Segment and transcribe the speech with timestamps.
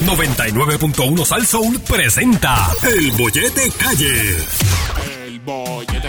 [0.00, 4.36] 99.1 Sal Soul presenta El Bollete Calle.
[5.26, 6.07] El bollete,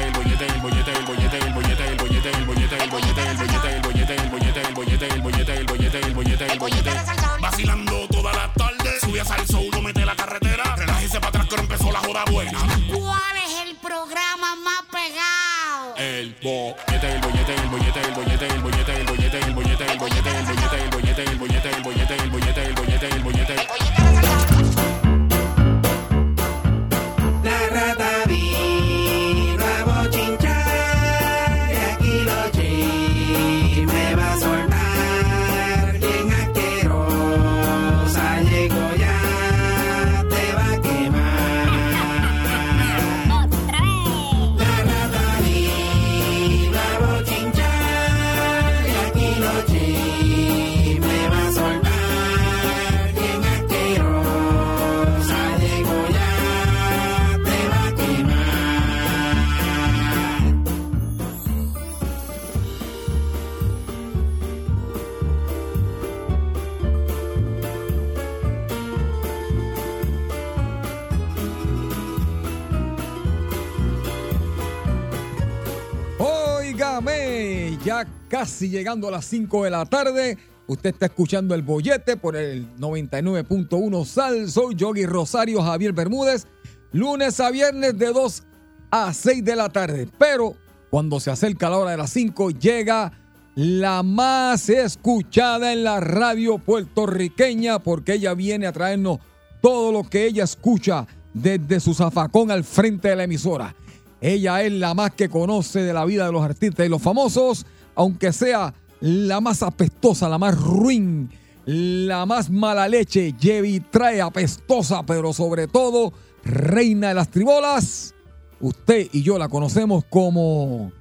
[78.39, 80.37] casi llegando a las 5 de la tarde.
[80.65, 84.49] Usted está escuchando el bollete por el 99.1 Sal.
[84.49, 86.47] Soy Yogi Rosario Javier Bermúdez.
[86.93, 88.43] Lunes a viernes de 2
[88.91, 90.07] a 6 de la tarde.
[90.17, 90.55] Pero
[90.89, 93.11] cuando se acerca la hora de las 5, llega
[93.55, 99.19] la más escuchada en la radio puertorriqueña porque ella viene a traernos
[99.61, 103.75] todo lo que ella escucha desde su zafacón al frente de la emisora.
[104.21, 107.65] Ella es la más que conoce de la vida de los artistas y los famosos,
[108.00, 111.30] aunque sea la más apestosa, la más ruin,
[111.66, 116.14] la más mala leche, Jevi trae apestosa, pero sobre todo
[116.45, 118.16] reina de las tribolas.
[118.61, 120.94] Usted y yo la conocemos como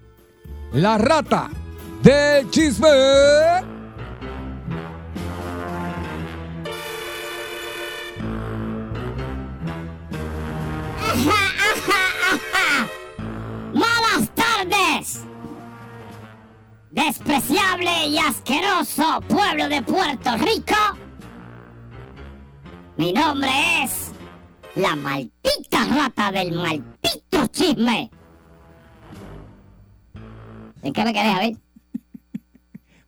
[0.72, 1.48] la rata
[2.02, 2.88] del chisme.
[13.72, 15.28] ¡Malas tardes!
[16.98, 20.74] Despreciable y asqueroso pueblo de Puerto Rico.
[22.96, 23.48] Mi nombre
[23.84, 24.10] es
[24.74, 28.10] la maldita rata del maldito chisme.
[30.82, 31.56] ¿En qué me quedé, a ver?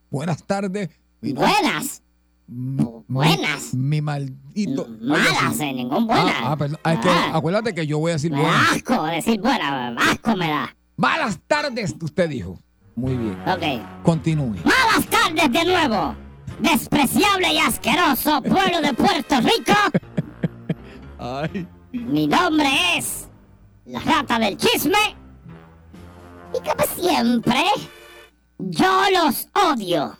[0.08, 0.90] Buenas tardes.
[1.20, 2.04] Mi Buenas.
[2.46, 3.74] buenas.
[3.74, 4.86] Mi, maldito.
[5.00, 6.36] Malas, eh, ningún buenas.
[6.38, 6.78] Ah, ah, perdón.
[6.84, 7.32] Ah, es que Ah.
[7.34, 8.70] acuérdate que yo voy a decir buenas.
[8.70, 10.76] asco decir buena, asco me da.
[10.96, 12.56] Malas tardes, usted dijo.
[13.00, 13.38] Muy bien.
[13.48, 14.02] Ok.
[14.04, 14.56] Continúe.
[14.64, 16.14] Malas tardes de nuevo.
[16.60, 19.72] Despreciable y asqueroso pueblo de Puerto Rico.
[21.18, 21.66] Ay.
[21.92, 23.28] Mi nombre es
[23.86, 24.98] la rata del chisme.
[26.54, 27.64] Y como siempre,
[28.58, 30.16] yo los odio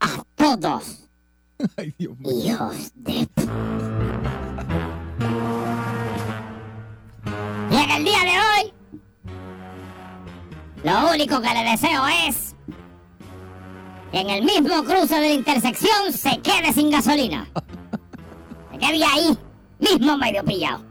[0.00, 1.08] a todos,
[1.76, 2.30] Ay, Dios mío.
[2.44, 3.26] hijos de...
[3.34, 3.42] p-
[7.70, 8.72] Y en el día de hoy,
[10.84, 12.54] lo único que le deseo es
[14.10, 17.46] que en el mismo cruce de la intersección se quede sin gasolina.
[18.72, 19.36] Se quede ahí,
[19.78, 20.84] mismo medio pillado.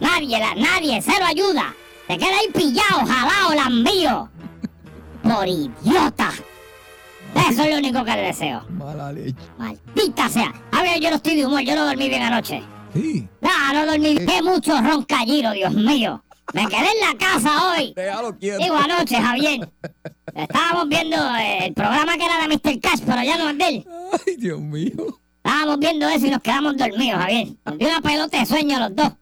[0.00, 1.74] Nadie, la, nadie, cero ayuda.
[2.06, 4.28] Se queda ahí pillado, jalado, lambío.
[5.22, 6.30] Por idiota.
[7.48, 8.64] Eso es lo único que le deseo.
[8.70, 9.36] Mala leche.
[9.56, 10.52] Maldita sea.
[10.72, 12.62] A ver, yo no estoy de humor, yo no dormí bien anoche.
[12.92, 13.26] Sí.
[13.40, 14.16] No, no dormí.
[14.16, 16.22] Qué mucho roncalliro, Dios mío.
[16.54, 17.92] Me quedé en la casa hoy.
[17.96, 18.62] Déjalo quieto.
[18.62, 19.72] Digo anoche, Javier.
[20.34, 22.80] Estábamos viendo eh, el programa que era de Mr.
[22.80, 23.86] Cash, pero ya no es de él.
[24.26, 25.18] Ay, Dios mío.
[25.44, 27.48] Estábamos viendo eso y nos quedamos dormidos, Javier.
[27.64, 29.12] Nos dio una pelota de sueño a los dos.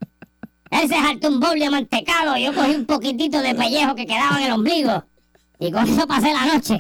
[0.71, 4.07] Él se saltó un bowl de mantecado y yo cogí un poquitito de pellejo que
[4.07, 5.05] quedaba en el ombligo.
[5.59, 6.79] Y con eso pasé la noche.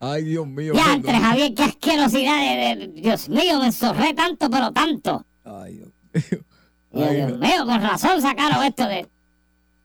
[0.00, 0.72] Ay, Dios mío.
[0.74, 5.24] Ya, entre Javier, qué asquerosidad de, de- Dios mío, me enzorré tanto, pero tanto.
[5.44, 6.44] Ay, Dios mío.
[6.94, 9.08] Ay, Dios mío, con razón sacaron esto de...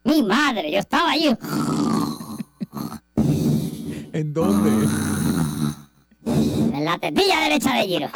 [0.03, 1.35] Mi madre, yo estaba allí.
[4.13, 4.87] ¿En dónde?
[6.25, 8.09] En la tetilla derecha de Giro.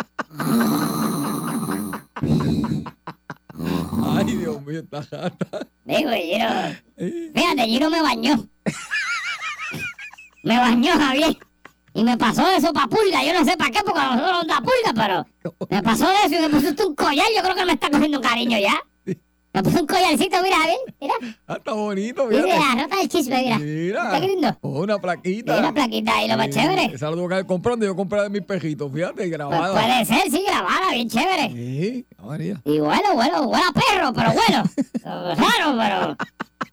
[4.03, 5.67] Ay, Dios mío, esta rata.
[5.85, 6.47] Digo, y Giro...
[6.97, 8.47] Eh, Fíjate, Giro me bañó.
[10.43, 11.37] me bañó, Javier.
[11.93, 13.23] Y me pasó eso para pulga.
[13.23, 16.07] Yo no sé para qué, porque a nosotros no nos da pulga, pero me pasó
[16.25, 17.25] eso y me puso un collar.
[17.35, 18.75] Yo creo que me está cogiendo cariño ya.
[19.53, 20.77] Me puse un collarcito, mira, Javier.
[21.01, 21.13] Mira.
[21.45, 22.59] Ah, está bonito, Dice fíjate.
[22.77, 23.59] la rata del chisme, mira.
[23.59, 24.03] Mira.
[24.05, 24.57] Está lindo.
[24.61, 25.57] Oh, una plaquita.
[25.57, 26.85] Y una plaquita ahí, lo más Sí, chévere.
[26.95, 27.85] Esa la tengo que ir comprando.
[27.85, 29.73] Yo compré de mis pejitos, fíjate, Pues grabada.
[29.73, 31.49] puede ser, sí, grabada, bien chévere.
[31.49, 32.61] Sí, María.
[32.63, 34.63] Y bueno, bueno, huele a perro, pero bueno.
[35.35, 36.17] Raro, pero.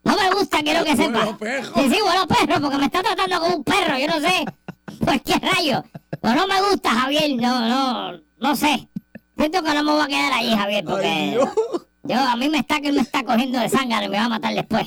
[0.05, 1.23] No me gusta, quiero que sepa.
[1.25, 1.73] A perro.
[1.75, 4.45] Sí, sí, huele a perro, porque me está tratando como un perro, yo no sé.
[5.05, 5.85] Pues qué rayo.
[6.21, 8.89] Pero no me gusta, Javier, no, no, no sé.
[9.37, 11.39] Siento que no me voy a quedar ahí, Javier, Ay, porque.
[12.05, 14.25] Yo, a mí me está que él me está cogiendo de sangre y me va
[14.25, 14.87] a matar después.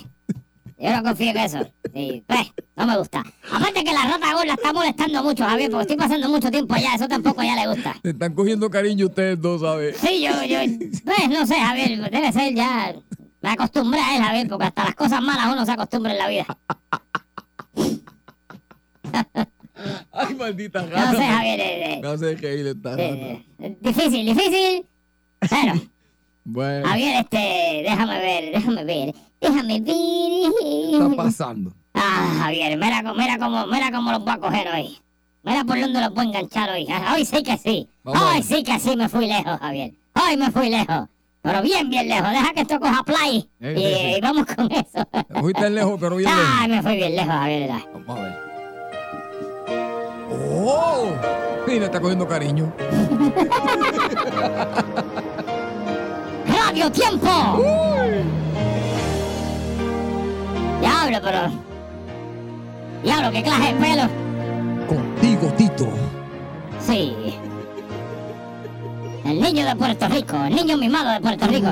[0.78, 1.60] Yo no confío en eso.
[1.94, 3.24] Y, pues, no me gusta.
[3.52, 6.96] Aparte que la rata gorda está molestando mucho, Javier, porque estoy pasando mucho tiempo allá.
[6.96, 7.96] Eso tampoco ya le gusta.
[8.02, 9.98] Te están cogiendo cariño ustedes dos, ¿sabes?
[9.98, 10.58] Sí, yo, yo,
[11.06, 12.96] pues no sé, Javier, debe ser ya.
[13.42, 16.28] Me acostumbré a él, Javier, porque hasta las cosas malas uno se acostumbra en la
[16.28, 16.48] vida.
[20.12, 21.12] Ay, maldita gata.
[21.12, 23.04] No sé, Javier, eh, Me hace reír esta gata.
[23.04, 24.86] eh, eh, difícil, difícil.
[25.50, 25.74] Pero,
[26.44, 30.46] Bueno, Javier, este, déjame ver, déjame ver, déjame ¿qué
[30.92, 31.16] está ver.
[31.16, 31.72] pasando?
[31.94, 34.98] Ah, Javier, mira, cómo- mira cómo, mira cómo los voy a coger hoy.
[35.44, 36.88] Mira por dónde los voy a enganchar hoy.
[36.90, 37.88] Ah, Hoy sí que sí.
[38.04, 38.22] Vamos.
[38.24, 39.92] Hoy sí que sí me fui lejos, Javier.
[40.16, 41.08] Hoy me fui lejos.
[41.44, 42.30] Pero bien, bien lejos.
[42.30, 43.50] Deja que esto coja play.
[43.60, 45.04] Eh, Y, vamos con eso.
[45.28, 46.84] Te fuiste lejos, pero bien Ay, lejos.
[46.86, 47.70] me fui bien lejos, Javier.
[47.94, 48.51] Vamos a ver.
[50.32, 51.10] ¡Oh!
[51.68, 52.72] Sí, le está cogiendo cariño.
[56.48, 57.30] ¡Radio Tiempo!
[60.80, 61.40] Diablo, pero...
[63.04, 64.04] Diablo, qué clase de pelo.
[64.88, 65.88] Contigo, Tito.
[66.80, 67.16] Sí.
[69.26, 71.70] El niño de Puerto Rico, el niño mimado de Puerto Rico.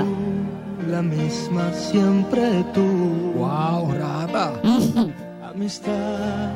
[0.87, 3.33] La misma siempre tú.
[3.35, 4.53] ¡Wow, rata!
[5.43, 6.51] Amistad,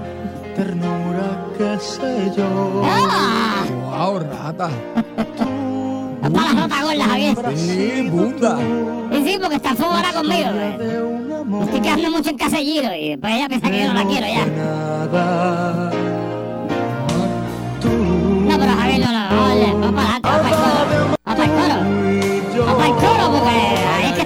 [0.56, 2.82] ternura, qué sé yo.
[2.86, 3.64] ¡Ah!
[3.98, 4.70] ¡Wow, rata!
[6.22, 7.36] Para la rota gorda, Javier.
[7.56, 8.58] Sí, bunda.
[9.12, 10.50] Sí, sí, porque está fuego ahora conmigo.
[10.54, 10.78] eh.
[11.64, 14.46] Estoy quedando mucho en casellero y después ella piensa que yo no la quiero ya.
[14.46, 15.92] nada.
[17.82, 21.18] Tú No, pero Javier, no, no, oye, va para adelante, va para el coro.
[21.28, 21.76] Va para el coro.
[22.10, 22.66] y yo.
[22.66, 24.23] Va para el coro porque ahí es que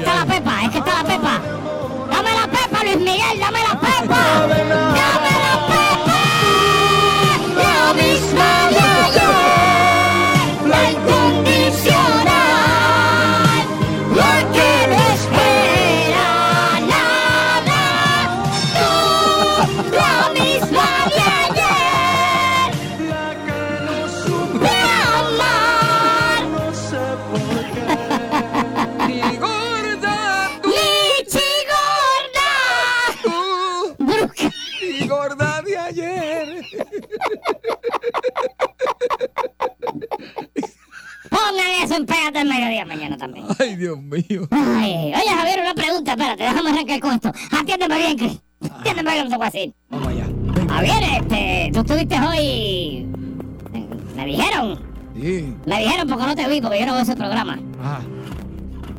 [41.49, 43.45] Pongan eso en Pégate al mediodía mañana también.
[43.59, 44.47] ¡Ay, Dios mío!
[44.51, 47.31] Ay, oye, Javier, una pregunta, espérate, déjame arrancar con esto.
[47.59, 48.31] Atiéndeme bien, que...
[48.69, 49.73] Atiéndeme bien que te voy a decir.
[49.89, 50.25] Vamos allá.
[50.69, 53.07] Javier, este, tú estuviste hoy...
[54.15, 54.79] Me dijeron,
[55.15, 55.53] Sí.
[55.65, 57.59] me dijeron porque no te vi, porque yo no veo ese programa.
[57.81, 57.99] Ah.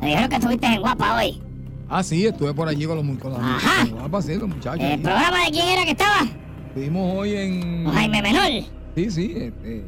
[0.01, 1.41] Me dijeron que estuviste en Guapa hoy.
[1.89, 3.81] Ah, sí, estuve por allí con los, con los, Ajá.
[3.81, 4.79] con los guapas, sí, los muchachos.
[4.79, 4.97] ¿El ahí.
[4.97, 6.25] programa de quién era que estaba?
[6.67, 7.85] Estuvimos hoy en.
[7.91, 8.63] Jaime Menor.
[8.95, 9.83] Sí, sí, este,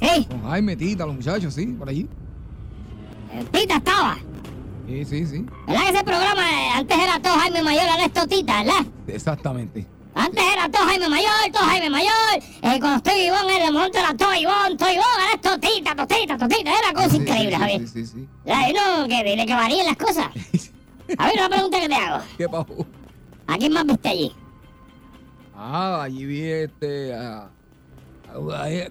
[0.00, 2.08] Sí, con Jaime, Tita, los muchachos, sí, por allí.
[3.32, 4.18] el Tita estaba.
[4.86, 5.46] Sí, sí, sí.
[5.66, 8.86] ¿Verdad que ese programa eh, antes era todo Jaime Mayor, ahora es todo Tita, ¿verdad?
[9.06, 9.86] Exactamente.
[10.14, 12.10] Antes era todo Jaime Mayor, todo Jaime Mayor.
[12.36, 15.94] Eh, cuando estoy Ivón, en el momento era todo Ivón, todo Ivón, ahora es totita,
[15.94, 16.70] totita, totita.
[16.70, 17.80] Era cosa Sí, increíble, sí, Javier.
[17.80, 18.28] Sí, sí, sí.
[18.44, 20.26] Ya, y no, que dile que varíen las cosas.
[21.18, 22.24] A ver, una pregunta que te hago.
[22.36, 22.86] ¿Qué pasó?
[23.46, 24.32] ¿A quién más viste allí?
[25.56, 27.14] Ah, allí vi este.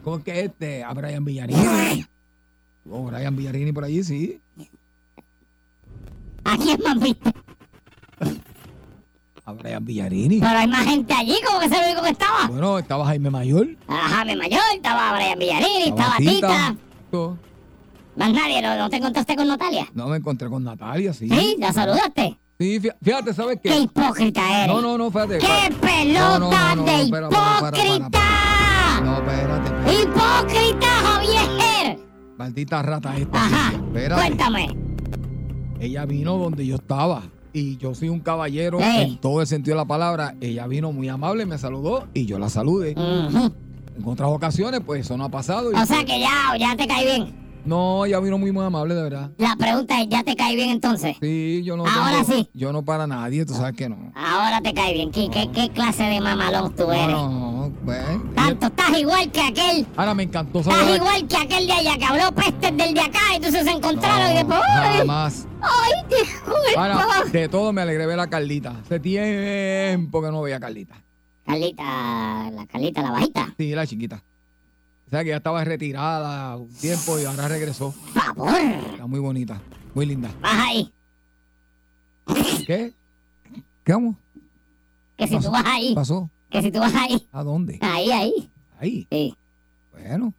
[0.03, 0.83] ¿Cómo es que este?
[0.83, 2.05] A Brian Villarini.
[2.89, 4.41] Oh, Brian Villarini por allí, sí.
[6.43, 7.33] ¿A quién más viste?
[9.45, 10.39] A Brian Villarini.
[10.39, 12.47] Pero hay más gente allí, como que es el único que estaba.
[12.47, 13.67] Bueno, estaba Jaime Mayor.
[13.87, 16.75] A Jaime Mayor, estaba Brian Villarini, estaba Tita.
[18.15, 19.87] Más nadie, ¿no, no te encontraste con Natalia?
[19.93, 21.29] No me encontré con Natalia, sí.
[21.29, 21.55] ¿Sí?
[21.59, 22.37] ¿La saludaste?
[22.59, 23.79] Sí, fí- fíjate, ¿sabes ¡Qué qué?
[23.81, 24.67] hipócrita eres!
[24.75, 25.37] No, no, no, fíjate.
[25.37, 27.77] ¡Qué pelota No, no, de espera, para, para, para,
[29.03, 30.01] No, espérate, espérate.
[30.03, 31.99] ¡Hipócrita, Javier!
[32.37, 33.45] Maldita rata esta.
[33.45, 34.21] Ajá, espérate.
[34.21, 34.67] cuéntame.
[35.79, 37.23] Ella vino donde yo estaba.
[37.53, 40.35] Y yo soy un caballero en todo el sentido de la palabra.
[40.41, 42.91] Ella vino muy amable, me saludó y yo la saludé.
[42.91, 45.71] En otras ocasiones, pues eso no ha pasado.
[45.71, 47.46] y O sea pues, que ya, ya te cae bien.
[47.67, 49.31] No, ella vino muy, muy amable, de verdad.
[49.37, 51.17] La pregunta es, ¿ya te cae bien entonces?
[51.21, 51.85] Sí, yo no.
[51.85, 52.49] Ahora tengo- sí.
[52.53, 54.13] Yo no para nadie, tú sabes que no.
[54.15, 55.11] Ahora te cae bien.
[55.11, 57.07] ¿Qué, qué, qué clase de mamalón tú eres?
[57.09, 57.99] No, no, pues.
[58.35, 59.85] Tanto, estás igual que aquel.
[59.97, 60.95] Ahora me encantó Estás saber.
[60.95, 63.19] igual que aquel de allá que habló pestes del de acá.
[63.35, 64.59] Entonces se encontraron y después.
[64.79, 64.97] ¡Ay!
[64.99, 65.47] Jamás.
[65.61, 67.23] ¡Ay, disculpa!
[67.33, 68.75] De todo me alegré ver a Carlita.
[68.85, 70.95] Hace tiempo que no veía a Carlita.
[71.45, 71.83] Carlita,
[72.53, 73.53] la Carlita, la bajita.
[73.57, 74.23] Sí, la chiquita.
[75.07, 77.93] O sea que ya estaba retirada un tiempo y ahora regresó.
[78.13, 78.53] Favor.
[78.91, 79.61] Está muy bonita,
[79.93, 80.29] muy linda.
[80.41, 80.93] Vas ahí.
[82.65, 82.93] ¿Qué?
[83.85, 84.17] ¿Qué vamos?
[85.17, 85.95] Que si tú vas ahí.
[85.95, 86.29] ¿Pasó?
[86.49, 87.25] Que si tú vas ahí.
[87.31, 87.79] ¿A dónde?
[87.81, 88.51] Ahí, ahí.
[88.79, 89.07] Ahí.
[89.09, 89.37] Sí.
[89.93, 90.33] Bueno.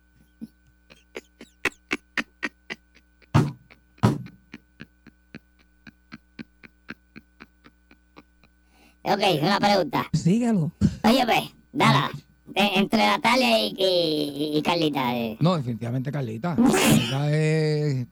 [9.03, 10.07] Ok, una pregunta.
[10.13, 10.73] Síguelo.
[11.05, 12.11] Oye, ve, dala.
[12.59, 15.17] Eh, entre Natalia y, y, y Carlita.
[15.17, 15.37] eh.
[15.39, 16.57] No, definitivamente Carlita.
[16.57, 18.07] Carlita es,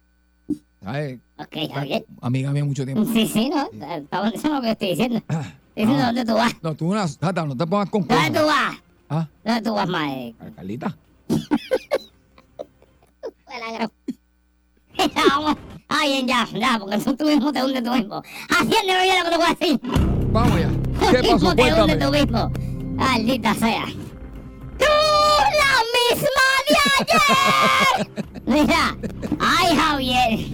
[0.81, 1.19] ¿sabes?
[1.37, 2.07] Ok, Javier.
[2.21, 3.05] Amiga mía mucho tiempo.
[3.13, 3.69] Sí, sí, no.
[3.97, 5.21] Estamos diciendo lo que estoy diciendo.
[5.75, 6.07] Diciendo ah.
[6.07, 6.55] dónde tú vas.
[6.63, 8.77] No, tú una tata, no te pongas con ¿Dónde tú vas?
[9.09, 10.35] Ah, ¿Dónde tú vas, mae?
[10.55, 10.97] Carlita.
[15.15, 15.57] Vamos.
[15.89, 18.23] Ay, bien, ya, ya, porque tú, tú mismo te hundes tú mismo.
[18.49, 19.81] Haciéndome bien lo que te voy a decir.
[20.33, 20.69] Vamos ya.
[20.69, 21.55] Tú ¿Qué mismo pasó?
[21.57, 22.51] te hundes tú mismo.
[22.97, 23.87] Maldita sea.
[25.47, 28.33] ¡Tú la misma de ayer!
[28.47, 28.97] Mira,
[29.41, 30.47] ay, Javier.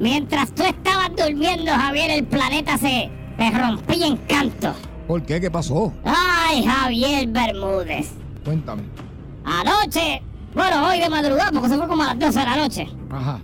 [0.00, 4.74] Mientras tú estabas durmiendo, Javier, el planeta se, se rompía en canto.
[5.06, 5.40] ¿Por qué?
[5.40, 5.92] ¿Qué pasó?
[6.04, 8.10] Ay, Javier Bermúdez.
[8.44, 8.82] Cuéntame.
[9.44, 10.22] Anoche,
[10.54, 12.88] bueno, hoy de madrugada, porque se fue como a las 12 de la noche.
[13.10, 13.40] Ajá.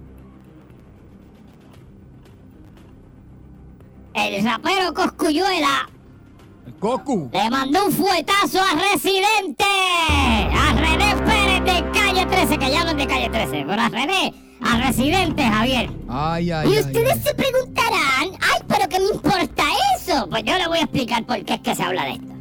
[4.15, 5.89] El rapero Coscuyuela
[6.81, 7.31] Cocu.
[7.33, 12.91] le mandó un fuetazo a Residente, a René Pérez de calle 13, que ya no
[12.91, 15.91] es de calle 13, pero a René, a Residente, Javier.
[16.09, 17.21] Ay, ay, Y ustedes ay.
[17.23, 19.65] se preguntarán, ay, pero ¿qué me importa
[19.97, 20.27] eso?
[20.29, 22.35] Pues yo le voy a explicar por qué es que se habla de esto.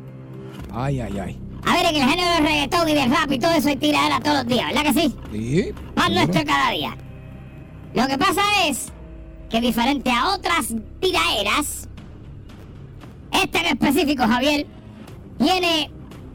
[0.73, 1.39] Ay, ay, ay.
[1.65, 4.19] A ver, en el género del reggaetón y del rap y todo eso hay tiradera
[4.19, 5.15] todos los días, ¿verdad que sí?
[5.31, 5.71] Sí.
[5.95, 6.97] Más nuestro cada día.
[7.93, 8.91] Lo que pasa es
[9.49, 11.87] que diferente a otras tiraderas,
[13.43, 14.65] esta en específico, Javier,
[15.37, 15.91] tiene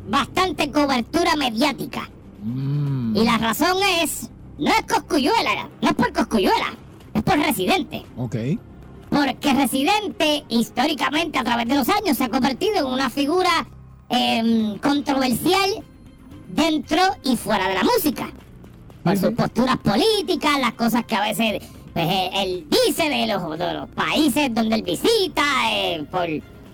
[0.08, 2.08] bastante cobertura mediática.
[2.42, 6.74] Mm, Y la razón es, no es Coscuyuela, no es por Coscuyuela,
[7.14, 8.04] es por Residente.
[8.16, 8.36] Ok.
[9.10, 13.66] Porque Residente, históricamente, a través de los años, se ha convertido en una figura
[14.10, 15.82] em, controversial
[16.48, 18.30] dentro y fuera de la música.
[19.02, 21.62] Por sus posturas políticas, las cosas que a veces
[21.94, 26.26] pues, él dice de los, de los países donde él visita, eh, por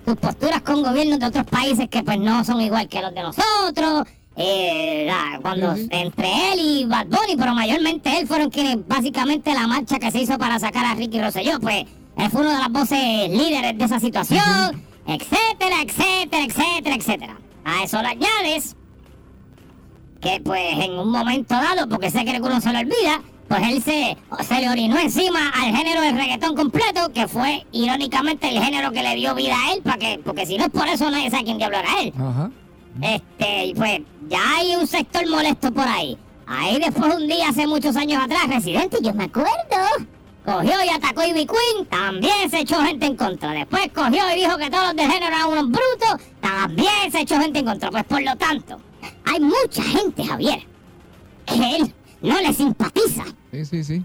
[0.05, 3.23] sus posturas con gobiernos de otros países que pues no son igual que los de
[3.23, 4.07] nosotros.
[4.37, 9.69] eh, la- cuando entre él y Bad Bunny, pero mayormente él fueron quienes básicamente la
[9.69, 11.85] marcha que se hizo para sacar a Ricky Rosselló, pues
[12.17, 17.37] él fue una de las voces líderes de esa situación, etcétera, etcétera, etcétera, etcétera.
[17.65, 18.75] A eso le añades
[20.21, 23.83] que pues en un momento dado, porque sé que alguno se lo olvida, pues él
[23.83, 28.91] se, se le orinó encima al género del reggaetón completo, que fue irónicamente el género
[28.93, 31.31] que le dio vida a él, para que, porque si no es por eso nadie
[31.31, 32.13] sabe quién diablo era él.
[32.19, 32.51] Ajá.
[33.03, 36.17] Este, y pues ya hay un sector molesto por ahí.
[36.47, 39.51] Ahí después un día, hace muchos años atrás, Residente, yo me acuerdo,
[40.45, 43.53] cogió y atacó a Ivy Queen, también se echó gente en contra.
[43.53, 47.41] Después cogió y dijo que todos los de género eran unos brutos, también se echó
[47.41, 47.91] gente en contra.
[47.91, 48.79] Pues por lo tanto,
[49.25, 50.63] hay mucha gente, Javier,
[51.47, 53.25] que él no le simpatiza.
[53.53, 54.03] Sí, sí, sí.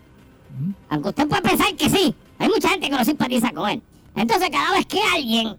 [0.89, 3.81] Aunque usted puede pensar que sí, hay mucha gente que no simpatiza con él.
[4.15, 5.55] Entonces, cada vez que alguien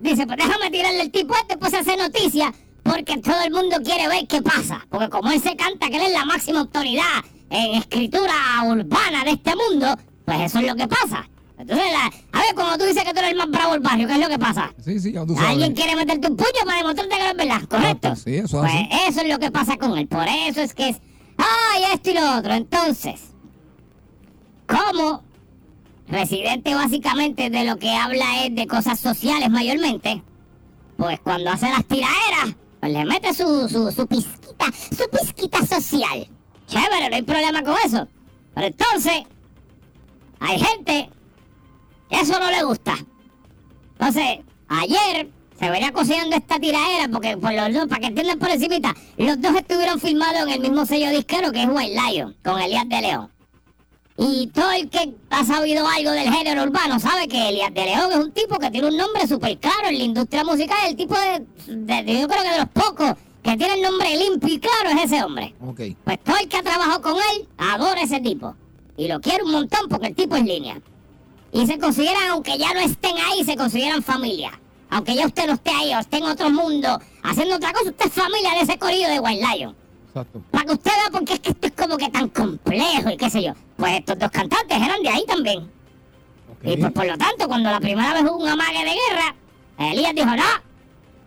[0.00, 4.06] dice, pues déjame tirarle el tipo este, pues hace noticia, porque todo el mundo quiere
[4.08, 4.86] ver qué pasa.
[4.90, 8.32] Porque como él se canta que él es la máxima autoridad en escritura
[8.64, 11.28] urbana de este mundo, pues eso es lo que pasa.
[11.58, 14.06] Entonces, la- a ver, como tú dices que tú eres el más bravo del barrio,
[14.06, 14.72] ¿qué es lo que pasa?
[14.84, 15.50] Sí, sí, ya tú sabes.
[15.50, 18.08] Alguien quiere meterte un puño para demostrarte que no es verdad, ¿correcto?
[18.12, 18.88] Ah, sí, eso es Pues así.
[19.08, 20.06] eso es lo que pasa con él.
[20.06, 20.96] Por eso es que es.
[21.38, 22.54] ¡Ay, esto y lo otro!
[22.54, 23.32] Entonces,
[24.66, 25.22] como
[26.08, 30.22] Residente básicamente de lo que habla es de cosas sociales mayormente,
[30.96, 36.28] pues cuando hace las tiraderas, pues le mete su, su, su pizquita, su pizquita social.
[36.68, 38.06] Chévere, no hay problema con eso.
[38.54, 39.24] Pero entonces,
[40.38, 41.10] hay gente
[42.08, 42.94] que eso no le gusta.
[43.92, 48.50] Entonces, ayer se venía cocinando esta tiradera porque por los dos, para que entiendan por
[48.50, 52.60] encimita, los dos estuvieron filmados en el mismo sello disquero que es White Lion, con
[52.60, 53.30] Elías de León.
[54.18, 58.12] Y todo el que ha sabido algo del género urbano sabe que Elías de León
[58.12, 61.14] es un tipo que tiene un nombre súper claro en la industria musical, el tipo
[61.14, 65.04] de, yo creo que de los pocos que tiene el nombre limpio y claro es
[65.04, 65.54] ese hombre.
[66.04, 68.56] Pues todo el que ha trabajado con él adora ese tipo.
[68.96, 70.80] Y lo quiere un montón porque el tipo es línea.
[71.52, 74.58] Y se consideran, aunque ya no estén ahí, se consideran familia.
[74.90, 78.06] Aunque ya usted no esté ahí o esté en otro mundo haciendo otra cosa, usted
[78.06, 79.74] es familia de ese corillo de White Lion.
[80.08, 80.42] Exacto.
[80.50, 83.28] Para que usted vea porque es que esto es como que tan complejo y qué
[83.28, 83.52] sé yo.
[83.76, 85.70] Pues estos dos cantantes eran de ahí también.
[86.62, 89.34] Y pues por lo tanto, cuando la primera vez hubo un amague de guerra,
[89.78, 90.44] Elías dijo, no,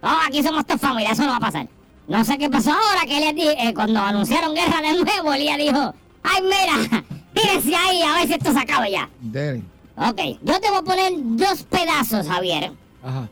[0.01, 1.68] no, aquí somos todos familia, eso no va a pasar.
[2.08, 5.94] No sé qué pasó ahora, que Elías eh, cuando anunciaron guerra de nuevo, Elías dijo,
[6.24, 9.10] ay mira, tírense ahí a ver si esto se acaba ya.
[9.20, 9.62] Dele.
[9.96, 12.72] Ok, yo te voy a poner dos pedazos, Javier,
[13.04, 13.30] Ajá.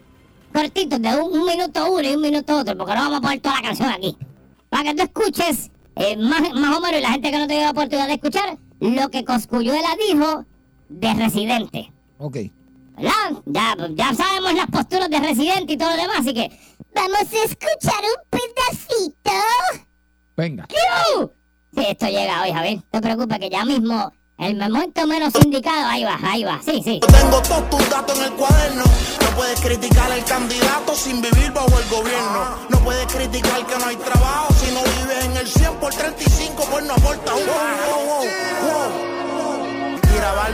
[0.57, 3.41] Cortitos, de un, un minuto uno y un minuto otro, porque no vamos a poner
[3.41, 4.17] toda la canción aquí.
[4.69, 7.53] Para que tú escuches, eh, más, más o menos, y la gente que no te
[7.53, 10.45] dio la oportunidad de escuchar, lo que Coscuyuela dijo
[10.89, 11.91] de Residente.
[12.17, 12.37] Ok.
[12.95, 13.43] ¿Verdad?
[13.45, 16.49] Ya, ya sabemos las posturas de Residente y todo lo demás, así que
[16.95, 19.31] vamos a escuchar un pedacito.
[20.35, 20.67] Venga.
[20.69, 21.31] ¡Yu!
[21.75, 22.77] Sí, esto llega hoy, Javier.
[22.77, 26.59] No te preocupes que ya mismo, el momento menos indicado, ahí va, ahí va.
[26.63, 26.99] Sí, sí.
[27.01, 28.83] Yo tengo todos tus datos en el cuaderno.
[28.83, 32.57] No puedes criticar al candidato sin vivir bajo el gobierno.
[32.69, 36.67] No puedes criticar que no hay trabajo si no vives en el 100 por 35,
[36.69, 37.45] pues no aporta un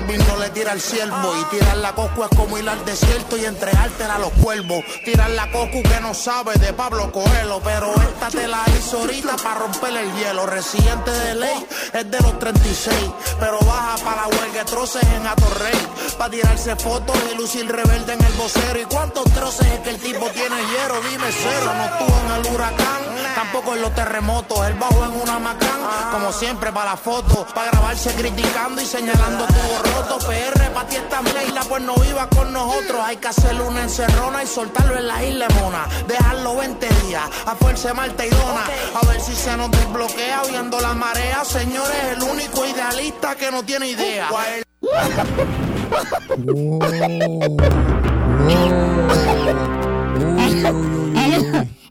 [0.04, 1.34] Balvin, no le tira al ciervo.
[1.40, 4.84] Y tirar la cocu es como ir al desierto y entregártela a los cuervos.
[5.06, 7.62] Tirar la cocu que no sabe de Pablo Coelho.
[7.64, 10.46] Pero esta te la hizo ahorita para romper el hielo.
[10.46, 12.96] Residente de ley es de los 36.
[13.40, 15.88] Pero baja para huelga troces en Atorrey.
[16.18, 18.80] Para tirarse fotos y lucir rebelde en el vocero.
[18.80, 21.02] ¿Y cuántos troces es que el tipo tiene hierro?
[21.10, 21.72] Dime cero.
[21.76, 23.02] No estuvo en el huracán,
[23.34, 24.66] tampoco en los terremotos.
[24.68, 25.80] Él bajó en una macán,
[26.12, 27.46] como siempre para la foto.
[27.54, 30.20] Para grabarse criticando y señalando tubo roto.
[30.28, 33.02] PR para ti esta isla, pues no viva con nosotros.
[33.04, 35.88] Hay que hacerle una encerrona y soltarlo en la isla mona.
[36.08, 38.30] Dejarlo 20 días a fuerza Marta y.
[38.30, 41.44] A ver si se nos desbloquea viendo la marea.
[41.46, 44.30] Señores, el único idealista que no tiene idea.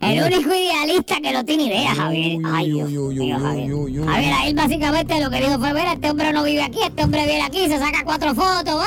[0.03, 2.39] El único idealista que no tiene idea, Javier.
[2.45, 4.33] Ay, Dios mío, Javier.
[4.35, 7.43] ahí básicamente lo que dijo fue, mira, este hombre no vive aquí, este hombre viene
[7.43, 8.83] aquí, se saca cuatro fotos.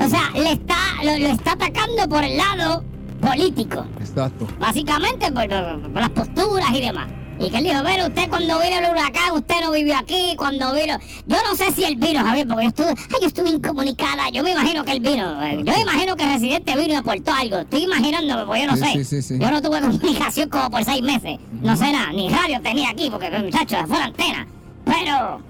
[0.00, 2.84] O sea, le está, lo, lo está atacando por el lado
[3.20, 3.84] político.
[4.00, 4.46] Exacto.
[4.58, 7.08] Básicamente por, por- por las posturas y demás.
[7.40, 10.74] Y que él dijo, pero usted cuando vino el huracán, usted no vivió aquí, cuando
[10.74, 10.98] vino...
[11.26, 14.28] Yo no sé si él vino, Javier, porque yo estuve, ay, yo estuve incomunicada.
[14.30, 15.24] Yo me imagino que él vino.
[15.64, 17.56] Yo me imagino que Residente vino y aportó algo.
[17.58, 18.92] Estoy imaginándome, porque yo no Sí, sé.
[18.92, 19.38] sí, sí, sí.
[19.40, 21.38] Yo no tuve comunicación como por seis meses.
[21.62, 24.46] No sé nada, ni radio tenía aquí, porque muchachos, fue la antena.
[24.84, 25.40] Pero...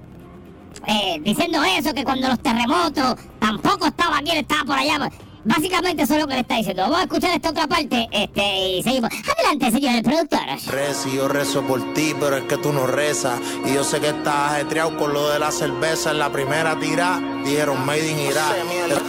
[0.86, 5.10] eh, diciendo eso, que cuando los terremotos tampoco estaba aquí, él estaba por allá.
[5.44, 6.82] Básicamente eso es lo que le está diciendo.
[6.82, 9.10] Vamos a escuchar esta otra parte este, y seguimos.
[9.36, 10.66] Adelante, señores productores.
[10.66, 13.40] Reci, yo rezo por ti, pero es que tú no rezas.
[13.64, 17.20] Y yo sé que estás ajetreado con lo de la cerveza en la primera tira.
[17.44, 18.56] Dijeron Made in Irak.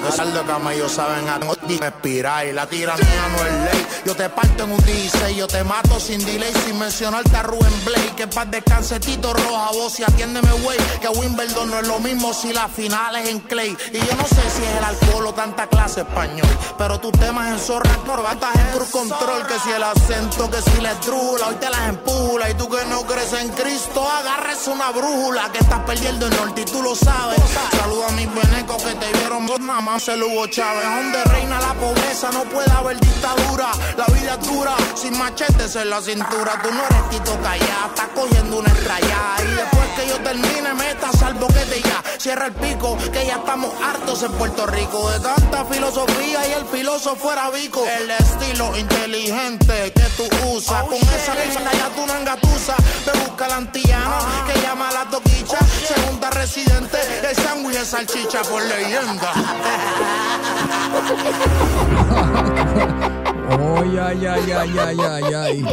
[0.05, 2.47] El sal de camello saben a respirar.
[2.47, 3.87] Y la tiranía no es ley.
[4.05, 6.53] Yo te parto en un 16, yo te mato sin delay.
[6.65, 8.13] Sin mencionarte a Rubén Blake.
[8.15, 10.77] Que paz descanse Tito Roja, vos y atiéndeme, güey.
[11.01, 13.75] Que Wimbledon no es lo mismo si la final es en Clay.
[13.91, 16.47] Y yo no sé si es el alcohol o tanta clase español.
[16.77, 19.45] Pero tus temas en zorra, corbatas en cruz control.
[19.47, 22.49] Que si el acento, que si la estrula, hoy te las empula.
[22.49, 25.51] Y tú que no crees en Cristo, agarres una brújula.
[25.51, 27.39] Que estás perdiendo el norte y tú lo sabes.
[27.77, 30.83] Saluda a mis venecos que te vieron nada más el Hugo Chávez.
[30.83, 33.71] Donde reina la pobreza, no puede haber dictadura.
[33.97, 36.59] La vida es dura, sin machetes en la cintura.
[36.63, 39.35] Tú no eres Tito Callá, estás cogiendo una estrella.
[39.39, 42.01] Y después que yo termine, meta salvo que te ya.
[42.17, 45.09] Cierra el pico, que ya estamos hartos en Puerto Rico.
[45.11, 47.83] De tanta filosofía y el filósofo era bico.
[47.85, 50.83] El estilo inteligente que tú usas.
[50.83, 52.75] Con esa línea ya tú no engatusa.
[53.05, 55.57] Te busca la antillana, que llama a la toquicha.
[55.87, 56.97] Segunda residente,
[57.29, 59.31] el sándwich de salchicha por leyenda.
[63.49, 65.65] Ay, ay, ay, ay, ay, ay, ay.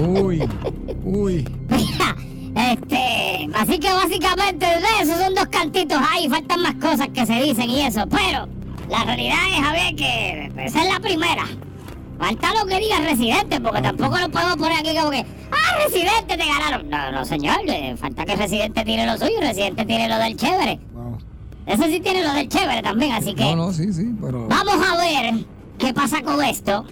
[0.00, 0.48] Uy,
[1.04, 1.48] uy.
[2.56, 7.34] Este, así que básicamente de esos son dos cantitos ahí, faltan más cosas que se
[7.34, 8.48] dicen y eso, pero
[8.90, 11.44] la realidad es, Javier, que esa es la primera.
[12.18, 16.36] Falta lo que diga Residente, porque tampoco lo podemos poner aquí como que, ah, Residente
[16.36, 16.90] te ganaron.
[16.90, 17.56] No, no, señor,
[17.96, 20.80] falta que Residente tiene lo suyo, Residente tiene lo del chévere.
[20.92, 21.18] Wow.
[21.66, 23.44] Ese sí tiene lo del chévere también, así que...
[23.44, 24.48] No, no, sí, sí, pero.
[24.48, 25.44] Vamos a ver
[25.78, 26.84] qué pasa con esto.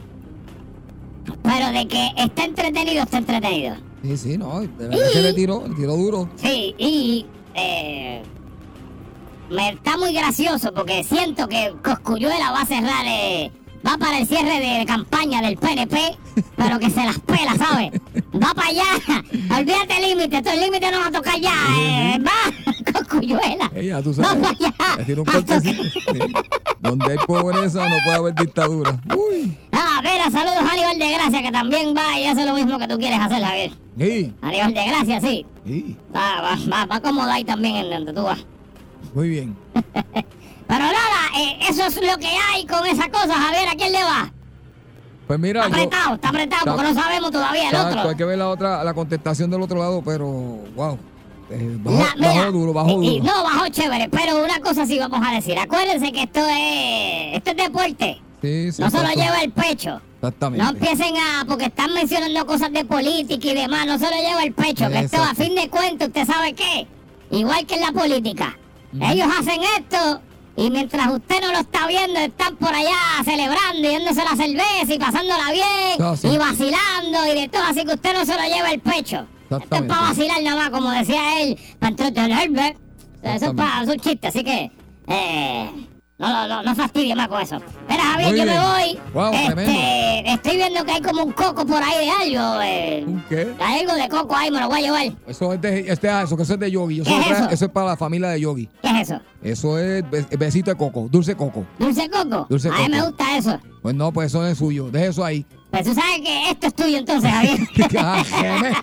[1.42, 3.76] Pero de que está entretenido, está entretenido.
[4.02, 4.60] Sí, sí, no.
[4.60, 6.28] De verdad que le tiró, le tiró duro.
[6.36, 8.22] Sí, y eh,
[9.50, 13.50] me está muy gracioso porque siento que Coscuyuela va a cerrar, eh,
[13.86, 16.16] va para el cierre de campaña del PNP
[16.56, 17.92] pero que se las pela, ¿sabes?
[18.34, 18.84] Va para allá,
[19.58, 23.70] olvídate el límite, el límite no va a tocar ya, eh, va, cocuyuela.
[23.74, 24.42] Ella, tú Va sabes.
[24.42, 25.14] para allá.
[25.20, 26.32] un.
[26.80, 29.00] Donde hay pobreza no puede haber dictadura.
[29.16, 29.56] Uy.
[29.72, 32.88] Ah, mira, saludos a Aníbal de Gracia, que también va y hace lo mismo que
[32.88, 33.72] tú quieres hacer, Javier.
[33.98, 35.46] Sí, Aníbal de Gracia, sí.
[35.66, 35.96] sí.
[36.14, 38.44] Va, va, va, va cómodo ahí también en donde tú vas.
[39.14, 39.56] Muy bien.
[39.74, 43.68] Pero nada, eh, eso es lo que hay con esa cosa, Javier.
[43.68, 44.32] ¿A quién le va?
[45.26, 45.82] Pues mira, Está yo.
[45.84, 48.08] apretado, está apretado, Está- porque no sabemos todavía el otro.
[48.10, 50.98] hay que ver la otra, la contestación del otro lado, pero wow.
[51.50, 53.32] Eh, bajó, La- mira, bajó duro, bajó y- y- duro.
[53.34, 55.56] no, bajó chévere, pero una cosa sí vamos a decir.
[55.58, 58.20] Acuérdense que esto es, esto es deporte.
[58.42, 60.00] Sí, sí, No se lo lleva el pecho.
[60.16, 60.64] Exactamente.
[60.64, 64.42] No empiecen a, porque están mencionando cosas de política y demás, no se lo lleva
[64.44, 66.86] el pecho, que esto a fin de cuentas, ¿usted sabe qué?
[67.30, 68.56] Igual que en la política.
[69.00, 70.20] Ellos hacen esto
[70.56, 74.94] y mientras usted no lo está viendo, están por allá celebrando y dándose la cerveza
[74.94, 76.28] y pasándola bien Ah, sí.
[76.28, 79.26] y vacilando y de todo, así que usted no se lo lleva el pecho.
[79.50, 82.76] Esto es para vacilar nada más, como decía él, para entretenerme.
[83.22, 84.70] Eso es, para, es un chiste, así que...
[85.08, 85.70] Eh,
[86.18, 87.60] no, no, no, no fastidie más con eso.
[87.88, 88.56] Mira, Javier, Muy yo bien.
[88.56, 88.98] me voy.
[89.12, 90.30] Wow, este, tremendo.
[90.32, 92.62] estoy viendo que hay como un coco por ahí de algo.
[92.62, 93.04] Eh.
[93.06, 93.54] ¿Un qué?
[93.60, 95.12] Hay algo de coco ahí, me lo voy a llevar.
[95.26, 96.96] Eso es de, este, ah, eso, que eso es de Yogi.
[96.96, 97.50] Yo ¿Qué se lo es traje- eso?
[97.54, 98.68] eso es para la familia de Yogi.
[98.80, 99.20] ¿Qué es eso?
[99.42, 101.66] Eso es be- besito de coco, dulce coco.
[101.78, 102.46] ¿Dulce coco?
[102.48, 102.88] Dulce a mí coco.
[102.90, 103.60] me gusta eso.
[103.82, 104.88] Pues no, pues eso es suyo.
[104.90, 105.44] Deje eso ahí.
[105.70, 107.58] Pues tú sabes que esto es tuyo entonces, Javier.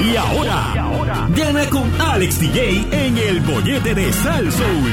[0.00, 4.92] Y ahora, gana con Alex DJ en el bollete de Sal Soul.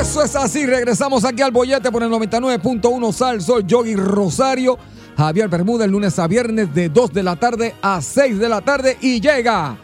[0.00, 0.64] Eso es así.
[0.66, 4.78] Regresamos aquí al bollete por el 99.1 Sal Sol Yogi Rosario.
[5.16, 8.96] Javier Bermúdez, lunes a viernes de 2 de la tarde a 6 de la tarde.
[9.00, 9.76] Y llega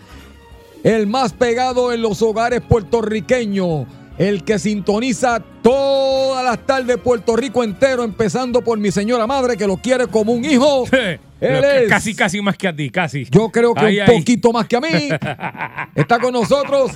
[0.82, 3.86] el más pegado en los hogares puertorriqueños.
[4.18, 9.66] El que sintoniza todas las tardes Puerto Rico entero, empezando por mi señora madre que
[9.66, 10.84] lo quiere como un hijo.
[11.40, 13.24] Él es- Casi, casi más que a ti, casi.
[13.30, 14.88] Yo creo que un poquito más que a mí.
[15.94, 16.90] Está con nosotros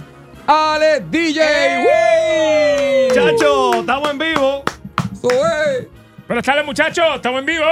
[0.47, 1.41] Alex DJ.
[1.79, 3.15] ¡Woo!
[3.15, 4.63] Chacho, estamos en vivo.
[5.23, 5.87] Es.
[6.27, 7.05] Buenas tardes, muchachos.
[7.17, 7.65] Estamos en vivo.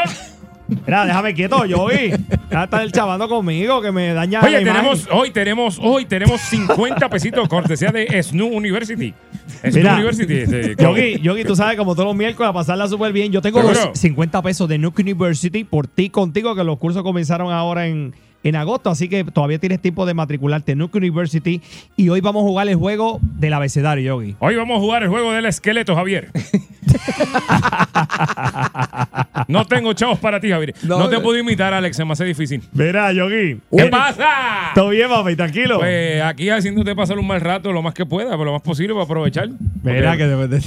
[0.87, 2.11] Mira, déjame quieto, yo vi.
[2.51, 4.83] Ya está el chavando conmigo que me daña Oye, la imagen.
[4.83, 9.15] tenemos, hoy tenemos, hoy tenemos 50 pesitos cortesía de Snu University.
[9.63, 10.35] Snu Mira, University.
[10.35, 13.33] este, Yogi, Yogi, tú sabes, como todos los miércoles, a pasarla súper bien.
[13.33, 17.53] Yo tengo los 50 pesos de Nuke University por ti, contigo, que los cursos comenzaron
[17.53, 21.61] ahora en, en agosto, así que todavía tienes tiempo de matricularte en Nuke University.
[21.97, 24.37] Y hoy vamos a jugar el juego del abecedario, Yogi.
[24.39, 26.31] Hoy vamos a jugar el juego del esqueleto, Javier.
[29.49, 30.75] no tengo chavos para ti, Javier.
[30.83, 31.23] No, No, te no.
[31.23, 31.97] puedo imitar, Alex.
[31.97, 32.63] Se me hace difícil.
[32.73, 33.59] Mira, Yogi.
[33.77, 34.29] ¿Qué pasa?
[34.75, 35.37] ¿Todo bien, papi?
[35.37, 35.79] Tranquilo.
[35.79, 38.93] Pues aquí haciéndote pasar un mal rato lo más que pueda, pero lo más posible
[38.95, 39.49] para aprovechar.
[39.83, 40.61] Porque que de...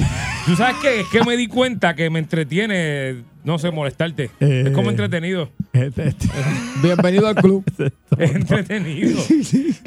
[0.46, 4.30] Tú sabes que es que me di cuenta que me entretiene, no sé, molestarte.
[4.40, 4.64] Eh.
[4.68, 5.50] Es como entretenido.
[5.72, 6.28] Este, este.
[6.84, 7.64] Bienvenido al club.
[8.18, 9.20] Es entretenido.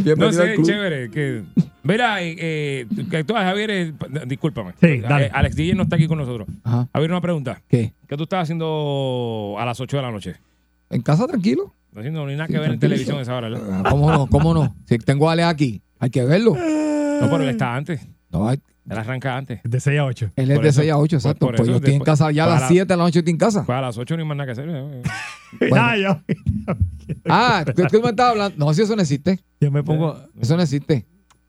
[0.03, 0.67] Bienvenido No al sé, club.
[0.67, 1.11] chévere.
[1.11, 1.43] Que,
[1.83, 3.93] mira, eh, eh, que tú, Javier, eh,
[4.27, 4.73] discúlpame.
[4.81, 5.27] Sí, dale.
[5.27, 6.47] Eh, Alex DJ no está aquí con nosotros.
[6.65, 6.89] Ajá.
[6.93, 7.63] Javier, una pregunta.
[7.69, 7.93] ¿Qué?
[8.07, 10.37] ¿Qué tú estás haciendo a las 8 de la noche?
[10.91, 11.75] ¿En casa tranquilo?
[11.93, 13.49] No haciendo ni nada que Sí, ver en televisión a esa hora.
[13.57, 14.27] Ah, ¿Cómo no?
[14.27, 14.77] ¿Cómo no?
[14.87, 16.55] Si tengo a Ale aquí, hay que verlo.
[16.55, 18.07] No, pero él está antes.
[18.31, 19.61] No, hay- Él arranca antes.
[19.65, 20.31] De 6 a 8.
[20.37, 21.47] él es Por de eso- 6 a 8, por- exacto.
[21.47, 23.19] por pues eso yo estoy en casa ya a las para- 7 de la noche
[23.21, 23.65] estoy en casa.
[23.67, 24.69] Pues a las 8 ni más nada que hacer.
[24.71, 25.03] ¿eh?
[25.61, 25.77] Bueno.
[25.79, 26.21] Ah, yo,
[27.27, 28.57] Ah, ¿tú, tú me estabas hablando?
[28.67, 29.41] No, si eso no existe.
[29.61, 30.19] yo me pongo...
[30.41, 31.07] Eso no existe.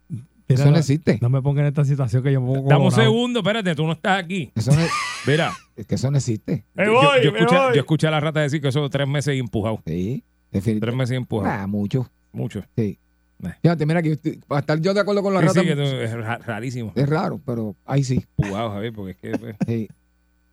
[0.07, 0.23] Mira,
[0.63, 1.19] Eso no existe.
[1.21, 3.85] No me pongan en esta situación que yo me pongo Dame un segundo, espérate, tú
[3.85, 4.51] no estás aquí.
[4.55, 4.81] Eso no,
[5.27, 6.65] Mira, es que eso no existe.
[6.73, 7.73] Me yo, voy, yo me escuché, voy.
[7.75, 9.81] yo escuché a la rata decir que eso tres meses empujado.
[9.85, 10.97] Sí, Tres definitivamente.
[10.97, 11.53] meses empujado.
[11.63, 12.09] Ah, mucho.
[12.31, 12.63] Mucho.
[12.75, 12.97] Sí.
[13.43, 13.53] Eh.
[13.61, 14.15] Fíjate, mira, que yo
[14.47, 16.91] para estar yo de acuerdo con la Sí, rata sí, que tú- es ra- rarísimo.
[16.95, 18.25] es raro, pero ahí sí.
[18.37, 19.31] Empujado, Javier, porque es que.
[19.37, 19.55] pues.
[19.67, 19.87] sí.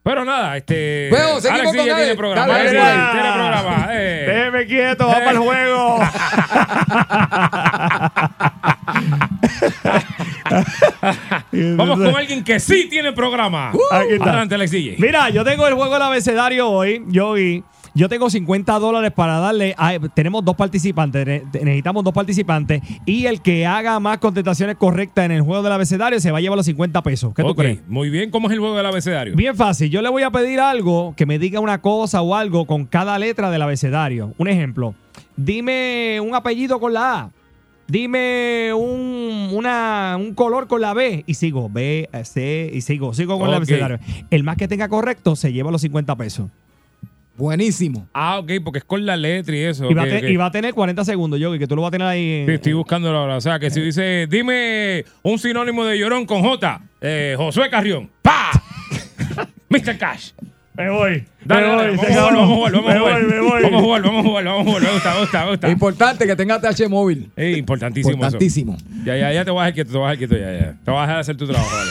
[0.05, 1.09] Pero nada, este.
[1.11, 1.97] Bueno, seguimos Alex con Alex.
[1.99, 2.53] tiene programa.
[2.53, 3.87] Dale, tiene programa.
[3.91, 4.25] eh.
[4.29, 5.99] Déjeme quieto, va para el juego.
[11.53, 13.71] Vamos con alguien que sí tiene programa.
[13.91, 14.25] Aquí está.
[14.27, 14.97] Adelante, Alex DJ.
[14.99, 17.65] Mira, yo tengo el juego del abecedario hoy, Yogi.
[17.97, 19.75] Yo tengo 50 dólares para darle.
[19.79, 21.27] a- tenemos dos participantes.
[21.27, 22.83] ne- Necesitamos dos participantes.
[23.07, 26.41] Y el que haga más contestaciones correctas en el juego del abecedario se va a
[26.43, 27.33] llevar los 50 pesos.
[27.35, 27.81] ¿Qué tú Ok, crees?
[27.89, 28.31] Muy bien.
[28.31, 29.35] ¿Cómo es el juego del abecedario?
[29.35, 29.89] Bien fácil.
[29.91, 33.19] Yo le voy a pedir algo que me diga una cosa o algo con cada
[33.19, 34.35] letra del abecedario.
[34.37, 34.95] Un ejemplo.
[35.37, 37.31] Dime un apellido con la A.
[37.89, 41.25] Dime un, una- un color con la B.
[41.27, 41.69] Y sigo.
[41.71, 43.15] B, C, y sigo.
[43.15, 43.99] Sigo con el abecedario.
[44.31, 46.51] El más que tenga correcto se lleva los 50 pesos.
[47.37, 48.09] Buenísimo.
[48.15, 49.91] Ah, ok, porque es con la letra y eso.
[49.91, 50.31] Y, va a ok, te- ok.
[50.31, 52.31] y va a tener 40 segundos, Yogi, que tú lo vas a tener ahí.
[52.41, 53.37] en- Sí, estoy buscándolo ahora.
[53.37, 58.09] O sea, que si dice, dime un sinónimo de llorón con J, eh, Josué Carrión.
[58.23, 58.51] ¡Pa!
[59.69, 59.99] Mr.
[59.99, 60.31] Cash.
[60.75, 61.25] Me voy.
[61.43, 63.23] Dale, me dale, voy, vamos a jugar, vamos a jugar, vamos a Me jugar.
[63.23, 63.63] voy, me voy.
[63.63, 64.83] Vamos a jugar, vamos a jugar, vamos a jugar.
[64.83, 65.69] Me gusta, me gusta, me gusta.
[65.71, 67.31] Importante que tenga TH móvil.
[67.37, 68.17] Importantísimo eso.
[68.19, 68.77] Importantísimo.
[69.05, 70.77] Ya, ya, ya te vas a dejar quieto, te vas a dejar quieto, ya, ya.
[70.85, 71.91] Te vas a dejar de hacer tu trabajo, vale.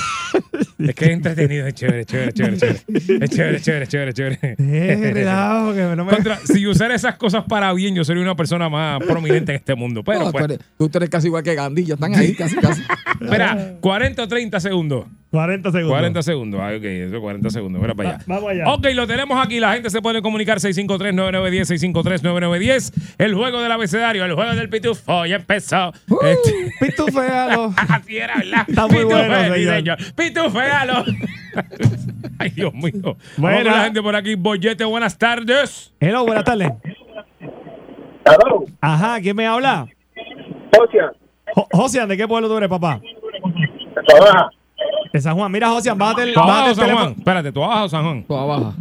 [0.78, 2.80] es que es entretenido, es chévere, chévere, chévere, chévere.
[3.26, 4.40] Es chévere, chévere, chévere, chévere.
[4.58, 8.36] Eh, relajo, que no me- Contra, si usara esas cosas para bien, yo sería una
[8.36, 10.04] persona más prominente en este mundo.
[10.04, 11.86] Pero, No, tú, pues, eres, tú eres casi igual que Gandhi.
[11.86, 12.82] Ya están ahí casi, casi.
[13.22, 15.06] espera, 40 o 30 segundos.
[15.36, 15.92] 40 segundos.
[15.92, 16.62] 40 segundos.
[16.62, 17.82] Ah, ok, eso 40 segundos.
[17.82, 18.18] Mira para allá.
[18.20, 18.70] Va- vamos allá.
[18.74, 19.60] Ok, lo tenemos aquí.
[19.60, 22.94] La gente se puede comunicar 653-9910, 653-9910.
[23.18, 25.26] El juego del abecedario, el juego del pitufo.
[25.26, 25.92] Ya empezó.
[26.24, 27.74] Este- Pituféalo.
[27.90, 28.66] Así era, ¿verdad?
[28.68, 29.98] Está muy bueno, Pitufé, sí, señor.
[30.16, 31.04] Pituféalo.
[32.40, 33.18] Ay, Dios mío.
[33.36, 34.36] Con la gente por aquí.
[34.36, 35.94] Bollete, buenas tardes.
[36.00, 36.70] Hello, buenas tardes.
[38.26, 39.88] Aló, Ajá, ¿quién me habla?
[40.80, 41.12] Ocean,
[41.54, 43.00] Jo- Josian, ¿de qué pueblo tú eres, papá?
[44.08, 44.50] trabaja.
[45.16, 45.50] De San Juan.
[45.50, 47.06] Mira, Josian, bájate el, ¿Tú bájate abajo el San teléfono.
[47.06, 47.18] Juan?
[47.20, 48.24] Espérate, ¿tú abajo o San Juan?
[48.24, 48.74] Toda baja.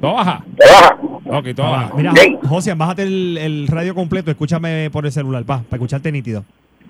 [0.00, 0.44] ¿Tú abajo?
[0.56, 1.38] Trabaja.
[1.38, 1.96] Ok, tú abajo.
[1.96, 2.36] Mira, Sí.
[2.48, 4.30] Josian, bájate el, el radio completo.
[4.30, 6.44] Escúchame por el celular, pa, para escucharte nítido.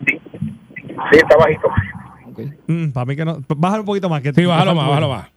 [0.07, 0.19] Sí,
[1.13, 1.67] está bajito.
[2.31, 2.41] Ok.
[2.67, 3.39] Mm, para mí que no.
[3.57, 4.21] Bájalo un poquito más.
[4.21, 5.29] Que Sí, bájalo más, bájalo más.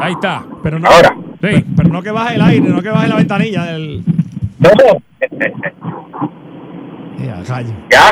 [0.00, 0.44] Ahí está.
[0.64, 1.14] Pero no, Ahora.
[1.16, 1.36] Sí.
[1.40, 3.64] pero, pero no que baje el aire, no que baje la ventanilla.
[3.66, 4.02] del-
[4.58, 4.70] No,
[7.18, 7.72] Ya, rayo.
[7.90, 8.10] ya.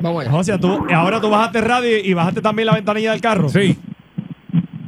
[0.00, 0.30] Vamos allá.
[0.30, 3.48] Josian, tú, ahora tú bajaste el radio y bajaste también la ventanilla del carro.
[3.48, 3.78] Sí.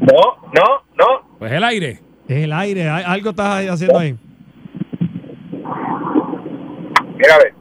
[0.00, 1.36] No, no, no.
[1.38, 2.00] Pues el aire.
[2.28, 4.16] Es el aire, hay- algo estás haciendo ahí.
[7.16, 7.54] Mira, a ver.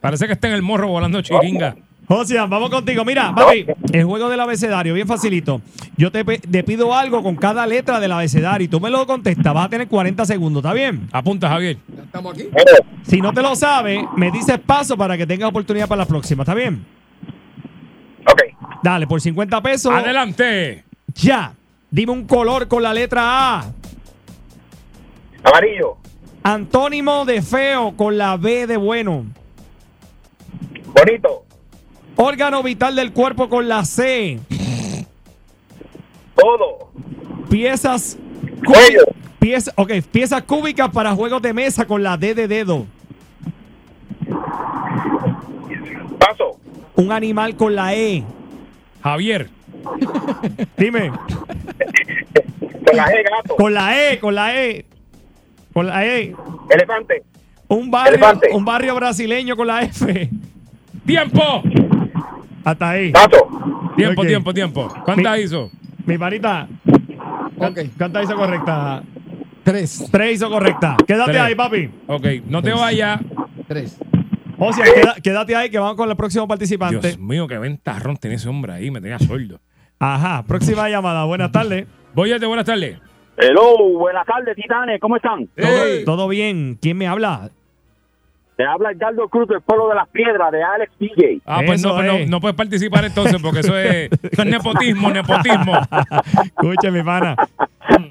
[0.00, 1.76] Parece que está en el morro volando chiringa.
[2.06, 3.04] Josian, vamos contigo.
[3.04, 5.60] Mira, papi, el juego del abecedario, bien facilito.
[5.96, 6.24] Yo te,
[6.64, 9.54] pido algo con cada letra del abecedario y tú me lo contestas.
[9.54, 11.08] Vas a tener 40 segundos, ¿está bien?
[11.12, 11.78] Apunta, Javier.
[11.94, 12.48] Ya estamos aquí.
[13.02, 16.42] Si no te lo sabes, me dices paso para que tengas oportunidad para la próxima,
[16.42, 16.84] ¿está bien?
[18.26, 18.42] Ok.
[18.82, 19.92] Dale, por 50 pesos.
[19.92, 20.84] Adelante.
[21.14, 21.54] Ya.
[21.90, 23.22] Dime un color con la letra
[23.58, 23.72] A.
[25.44, 25.96] Amarillo.
[26.42, 29.26] Antónimo de feo con la B de bueno.
[30.94, 31.44] Bonito.
[32.16, 34.38] Órgano vital del cuerpo con la C.
[36.34, 36.90] Todo.
[37.50, 38.16] Piezas.
[38.64, 39.04] Cuello.
[39.38, 42.86] Pieza, ok, piezas cúbicas para juegos de mesa con la D de dedo.
[46.18, 46.58] Paso.
[46.96, 48.24] Un animal con la E.
[49.02, 49.50] Javier.
[50.78, 51.10] Dime.
[52.86, 53.56] Con la G, gato.
[53.56, 54.86] Con la E, con la E.
[55.74, 56.34] Con la E.
[56.70, 57.22] Elefante.
[57.68, 58.48] Un barrio, Elefante.
[58.52, 60.30] un barrio brasileño con la F.
[61.04, 61.62] ¡Tiempo!
[62.64, 63.12] Hasta ahí.
[63.96, 64.88] Tiempo, tiempo, tiempo.
[65.04, 65.70] ¿Cuántas Mi- hizo?
[66.06, 66.68] Mi panita.
[67.58, 67.78] Ok.
[67.96, 69.02] ¿Cuántas hizo correcta?
[69.62, 70.08] Tres.
[70.10, 70.96] Tres hizo correcta.
[71.06, 71.42] Quédate Tres.
[71.42, 71.90] ahí, papi.
[72.06, 73.20] Ok, no te vayas.
[73.68, 73.98] Tres.
[74.58, 77.08] O sea, queda- quédate ahí que vamos con el próximo participante.
[77.08, 78.90] Dios mío, qué ventarrón tiene ese hombre ahí.
[78.90, 79.60] Me tenía sordo.
[79.98, 81.24] Ajá, próxima llamada.
[81.24, 81.86] Buenas tardes.
[82.14, 82.98] Boyete, buenas tardes.
[83.36, 85.00] Hello, buenas tardes, titanes.
[85.00, 85.48] ¿Cómo están?
[85.56, 86.04] Ey.
[86.04, 86.78] ¿Todo bien?
[86.80, 87.50] ¿Quién me habla?
[88.56, 91.40] Te habla Edgardo Cruz del Pueblo de las Piedras, de Alex DJ.
[91.44, 92.28] Ah, pues, no, Eso pues no, es.
[92.30, 95.72] no puedes participar entonces porque eso es, eso es nepotismo, nepotismo.
[96.44, 97.34] Escuche, mi pana.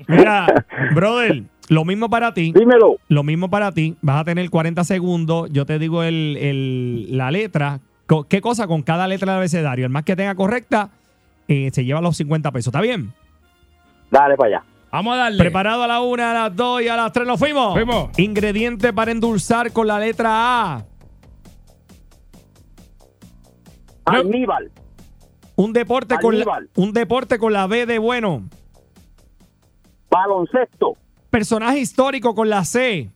[0.07, 0.47] Mira,
[0.93, 2.51] brother, lo mismo para ti.
[2.53, 2.97] Dímelo.
[3.07, 3.95] Lo mismo para ti.
[4.01, 5.49] Vas a tener 40 segundos.
[5.51, 7.79] Yo te digo el, el- la letra.
[8.29, 9.85] ¿Qué cosa con cada letra del abecedario?
[9.85, 10.89] El más que tenga correcta
[11.47, 12.67] eh, se lleva los 50 pesos.
[12.67, 13.13] ¿Está bien?
[14.11, 14.63] Dale para allá.
[14.93, 15.39] Vamos a darle.
[15.39, 17.25] Preparado a la una, a las dos y a las tres.
[17.25, 17.73] ¡Nos fuimos!
[17.73, 18.11] Fuimos.
[18.19, 20.29] Ingrediente para endulzar con la letra
[20.75, 20.85] A.
[24.05, 24.71] Aníbal.
[25.55, 26.69] Un deporte, con la, Aníbal.
[26.75, 28.47] un deporte con la B de bueno.
[30.11, 30.95] Baloncesto.
[31.31, 33.09] Personaje histórico con la C.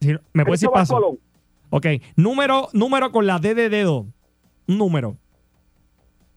[0.00, 0.94] Si ¿Me puedes decir paso?
[0.94, 1.18] Colón.
[1.68, 1.86] Ok.
[2.16, 4.06] Número, número con la D de dedo.
[4.66, 5.18] Un número.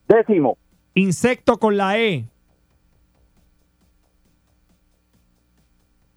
[0.10, 0.58] Décimo.
[0.94, 2.26] Insecto con la E.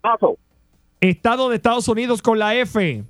[0.00, 0.36] Paso.
[1.00, 3.04] Estado de Estados Unidos con la F.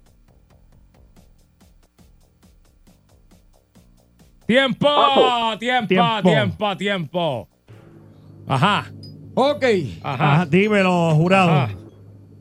[4.47, 5.59] Tiempo, Paso.
[5.59, 6.23] tiempo, Tiempo.
[6.23, 7.49] tiempo, tiempo.
[8.47, 8.93] Ajá.
[9.35, 9.65] Ok.
[10.03, 10.35] Ajá.
[10.35, 11.51] Ajá, dímelo, jurado.
[11.51, 11.75] Ajá.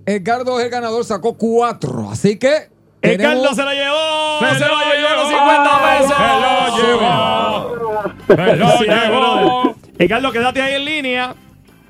[0.06, 2.10] Edgardo es el ganador, sacó cuatro.
[2.10, 2.73] Así que.
[3.04, 4.40] El se lo llevó.
[4.40, 5.16] Se Se, lo lo llevó llevó.
[5.16, 6.18] los 50 pesos.
[6.18, 8.14] Se lo llevó.
[8.28, 9.76] Se lo llevó.
[10.00, 11.36] El caldo, quédate ahí en línea.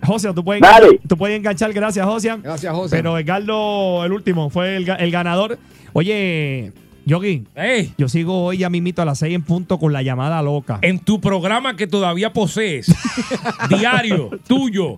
[0.05, 0.99] José, tú puedes, Dale.
[1.07, 2.33] tú puedes enganchar, gracias, José.
[2.43, 2.97] Gracias, José.
[2.97, 5.57] Pero Edgardo, el último, fue el, ga- el ganador.
[5.93, 6.73] Oye,
[7.05, 10.41] Yogi, Ey, yo sigo hoy ya mismito a las 6 en punto con la llamada
[10.41, 10.79] loca.
[10.81, 12.93] en tu programa que todavía posees,
[13.69, 14.97] diario, tuyo.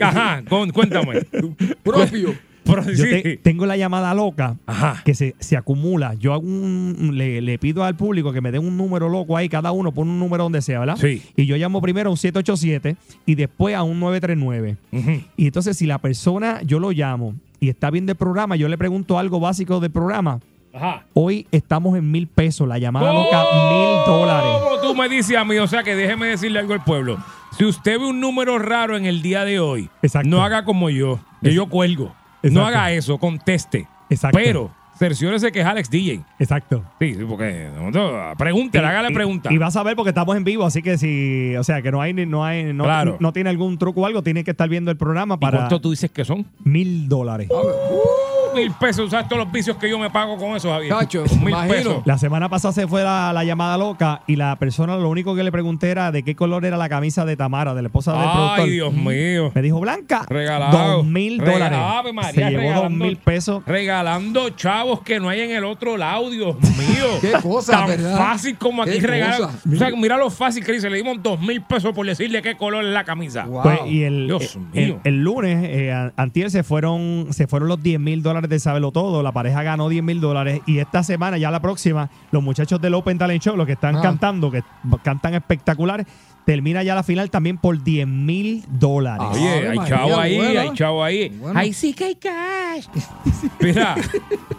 [0.00, 1.22] Ajá, con- cuéntame.
[1.82, 2.34] Propio.
[2.64, 3.10] Pero Yo sí.
[3.22, 5.02] te- tengo la llamada loca Ajá.
[5.04, 6.14] que se, se acumula.
[6.14, 9.48] Yo hago un, le, le pido al público que me den un número loco ahí,
[9.48, 10.96] cada uno pone un número donde sea, ¿verdad?
[11.00, 11.22] Sí.
[11.36, 12.96] Y yo llamo primero a un 787
[13.26, 14.76] y después a un 939.
[14.92, 15.10] Ujú.
[15.36, 18.78] Y entonces si la persona, yo lo llamo y está viendo el programa, yo le
[18.78, 20.40] pregunto algo básico del programa.
[20.72, 21.04] Ajá.
[21.14, 24.50] Hoy estamos en mil pesos, la llamada loca, mil dólares.
[24.62, 25.56] ¿Cómo tú me dices a mí?
[25.58, 27.16] O sea que déjeme decirle algo al pueblo.
[27.56, 30.28] Si usted ve un número raro en el día de hoy, Exacto.
[30.28, 32.12] no haga como yo, que yo cuelgo.
[32.52, 33.86] No haga eso, conteste.
[34.10, 34.38] Exacto.
[34.42, 36.20] Pero cerciórese que es Alex DJ.
[36.38, 36.84] Exacto.
[37.00, 37.68] Sí, sí, porque
[38.38, 39.52] pregúntele, hágale Y- pregunta.
[39.52, 42.00] Y vas a ver porque estamos en vivo, así que si, o sea, que no
[42.00, 43.16] hay, ni- no hay, no, Claro.
[43.20, 45.80] no tiene algún truco o algo, tiene que estar viendo el programa ¿Y para cuánto
[45.80, 46.46] tú dices que son?
[46.62, 47.48] mil dólares.
[47.50, 47.54] Uh,
[48.54, 49.10] mil pesos.
[49.10, 50.92] ¿Sabes todos los vicios que yo me pago con eso, Javier?
[50.92, 51.74] Chacho, Con mil imagino.
[51.74, 52.02] pesos.
[52.04, 55.42] La semana pasada se fue la, la llamada loca y la persona lo único que
[55.44, 58.22] le pregunté era de qué color era la camisa de Tamara, de la esposa del
[58.30, 58.60] productor.
[58.60, 59.52] Ay, Dios mío.
[59.54, 60.24] Me dijo blanca.
[60.28, 60.96] Regalado.
[60.98, 61.78] Dos mil dólares.
[61.80, 63.62] Ave María, se llevó dos mil pesos.
[63.66, 67.06] Regalando chavos que no hay en el otro lado, Dios mío.
[67.20, 68.16] Qué cosa, Tan ¿verdad?
[68.16, 69.50] fácil como aquí regalar.
[69.72, 70.88] O sea, mira lo fácil que dice.
[70.90, 73.44] Le dimos dos mil pesos por decirle qué color es la camisa.
[73.44, 73.62] Wow.
[73.62, 75.00] Pues, y el, Dios el, mío.
[75.04, 79.22] el lunes, eh, antier, se fueron, se fueron los 10 mil dólares de Sábelo Todo.
[79.22, 80.60] La pareja ganó 10 mil dólares.
[80.66, 83.96] Y esta semana, ya la próxima, los muchachos del Open Talent Show, los que están
[83.96, 84.02] Ah.
[84.02, 84.62] cantando, que
[85.02, 86.06] cantan espectaculares,
[86.44, 89.26] termina ya la final también por 10 mil dólares.
[89.32, 90.60] Oye, hay María, chavo ahí, bueno.
[90.60, 91.28] hay chavo ahí.
[91.40, 91.58] Bueno.
[91.58, 92.86] Ahí sí que hay cash.
[93.60, 93.94] Mira,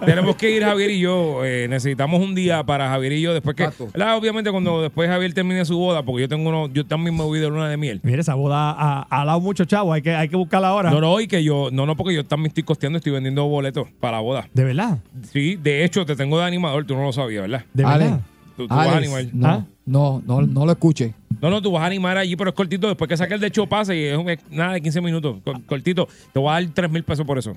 [0.05, 1.45] tenemos que ir Javier y yo.
[1.45, 3.69] eh, necesitamos un día para Javier y yo después que.
[3.93, 4.17] ¿verdad?
[4.17, 7.39] Obviamente cuando después Javier termine su boda, porque yo tengo uno, yo también me voy
[7.39, 7.99] de luna de miel.
[8.03, 9.93] Mira, esa boda ha, ha dado mucho chavo.
[9.93, 10.89] Hay que, hay que buscarla ahora.
[10.91, 13.87] No, no, hoy que yo, no, no, porque yo también estoy costeando, estoy vendiendo boletos
[13.99, 14.49] para la boda.
[14.53, 14.97] De verdad.
[15.31, 17.65] Sí, de hecho, te tengo de animador, tú no lo sabías, ¿verdad?
[17.73, 18.19] De verdad.
[18.57, 19.25] Tú, tú vas a animar.
[19.33, 19.65] no, ¿Ah?
[19.85, 21.13] No, no, no lo escuche.
[21.41, 22.87] No, no, tú vas a animar allí, pero es cortito.
[22.87, 25.37] Después que saques el de hecho pase y es, un- es nada de 15 minutos.
[25.43, 26.07] cor- Cortito.
[26.33, 27.55] Te voy a dar 3 mil pesos por eso.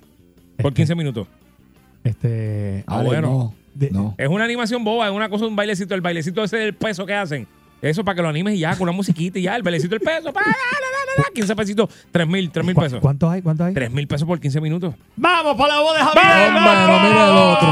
[0.61, 1.27] Por 15 minutos.
[2.05, 2.85] Este.
[2.87, 3.29] Ah, Ale, bueno.
[3.29, 4.15] No, De- no.
[4.19, 5.95] Es una animación boba, es una cosa, un bailecito.
[5.95, 7.47] El bailecito ese del peso que hacen.
[7.81, 9.55] Eso para que lo animes y ya, con una musiquita y ya.
[9.57, 10.33] El bailecito del peso.
[10.33, 11.89] pa, la, la, la, la, 15 pesitos.
[12.11, 13.01] 3 mil, 3 mil ¿Cu- pesos.
[13.01, 13.41] ¿Cuánto hay?
[13.43, 13.75] ¿Cuánto hay?
[13.75, 14.95] 3 mil pesos por 15 minutos.
[15.17, 16.53] ¡Vamos para la boda de Javier!
[16.53, 17.69] No mire el otro.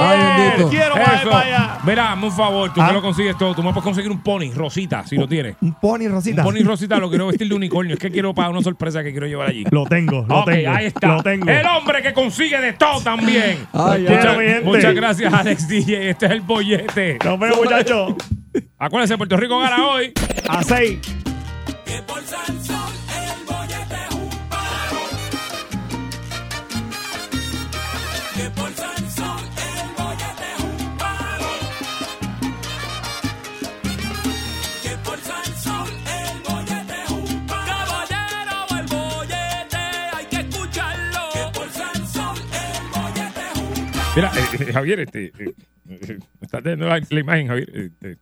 [0.00, 0.68] Ay, bendito.
[0.70, 1.30] Quiero bajar Eso.
[1.30, 1.78] para allá.
[1.84, 2.88] Mira, hazme un favor, tú Ah.
[2.88, 3.54] que lo consigues todo.
[3.54, 5.56] Tú me puedes conseguir un pony rosita, si lo tienes.
[5.60, 6.42] Un pony rosita.
[6.42, 7.94] Un pony rosita lo quiero vestir de unicornio.
[7.94, 9.64] Es que quiero para una sorpresa que quiero llevar allí.
[9.70, 10.70] Lo tengo, lo Ok, tengo.
[10.70, 11.08] ahí está.
[11.08, 11.48] Lo tengo.
[11.50, 13.66] El hombre que consigue de todo también.
[13.72, 14.62] Ay, Quiero, muchas, mi gente.
[14.64, 16.10] muchas gracias, Alex DJ.
[16.10, 17.18] Este es el bollete.
[17.24, 18.14] Nos vemos, muchachos.
[18.78, 20.12] Acuérdense, Puerto Rico gana hoy.
[20.48, 20.98] A seis.
[21.84, 25.00] Que por Sansón el bollete es un paro.
[28.36, 31.50] Que por Sansón el bollete es un paro.
[34.82, 37.66] Que por Sansón el bollete es un paro.
[37.66, 41.20] Caballero, el bollete hay que escucharlo.
[41.32, 44.12] Que por Sansón el bollete es un paro.
[44.16, 45.54] Mira, eh, eh, Javier, este, eh,
[45.88, 47.70] eh, está teniendo la, la imagen, Javier.
[47.74, 48.16] eh, eh,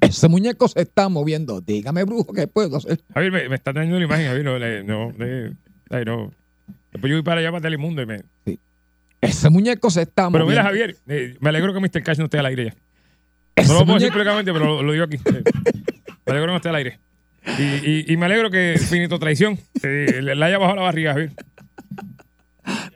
[0.00, 1.60] Ese muñeco se está moviendo.
[1.60, 3.00] Dígame, brujo, ¿qué puedo hacer?
[3.14, 4.44] Javier, me, me está teniendo la imagen, Javier.
[4.44, 5.52] No, le- no, le-
[5.90, 6.30] ay, no.
[6.92, 8.22] Después yo voy para allá para Telemundo y me.
[9.20, 10.48] Ese muñeco se está Pero moviendo.
[10.48, 12.02] mira, Javier, eh, me alegro que Mr.
[12.02, 12.74] Cash no esté al aire ya.
[13.56, 15.16] Ese No lo puedo decir muñeco- públicamente, pero lo, lo digo aquí.
[15.16, 15.42] Eh,
[16.26, 17.00] Me alegro que no esté al aire.
[17.58, 21.12] Y, y- y me alegro que Finito Traición eh, le, le haya bajado la barriga,
[21.12, 21.32] Javier.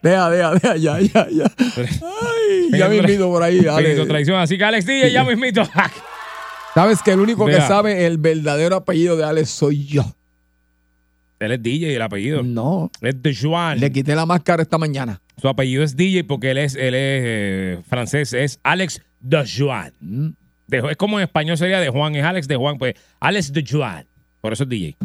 [0.03, 1.51] Deja, deja, deja, ya, ya, ya.
[1.77, 3.59] Ay, ya me invito por ahí.
[3.61, 4.39] Finito Traición.
[4.39, 5.63] Así que Alex DJ, ya mismito.
[6.75, 10.05] Sabes que el único que sabe el verdadero apellido de Alex soy yo.
[11.39, 12.43] Él es DJ, el apellido.
[12.43, 12.91] No.
[13.01, 13.79] Él es de Juan.
[13.79, 15.21] Le quité la máscara esta mañana.
[15.41, 19.93] Su apellido es DJ porque él es, él es eh, francés, es Alex de Juan.
[20.01, 20.29] Mm,
[20.69, 23.65] De- es como en español sería de Juan, es Alex de Juan, pues Alex de
[23.71, 24.07] Juan.
[24.41, 24.97] Por eso es DJ.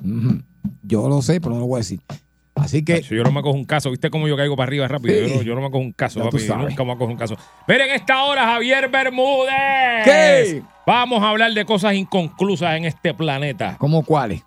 [0.83, 1.99] Yo lo sé, pero no lo voy a decir.
[2.55, 3.89] Así que Yo no me cojo un caso.
[3.89, 5.15] ¿Viste cómo yo caigo para arriba rápido?
[5.15, 5.29] Sí.
[5.31, 6.39] Yo, no, yo no me cojo un caso, papi.
[6.45, 6.57] Yo.
[6.57, 7.37] Nunca me cojo un caso.
[7.67, 10.03] Miren esta hora, Javier Bermúdez.
[10.03, 10.61] ¿Qué?
[10.89, 13.75] Vamos a hablar de cosas inconclusas en este planeta.
[13.77, 14.41] ¿cómo cuáles?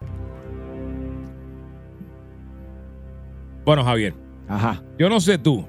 [3.64, 4.12] Bueno, Javier,
[4.48, 4.82] Ajá.
[4.98, 5.64] yo no sé tú,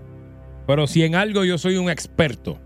[0.66, 2.58] pero si en algo yo soy un experto,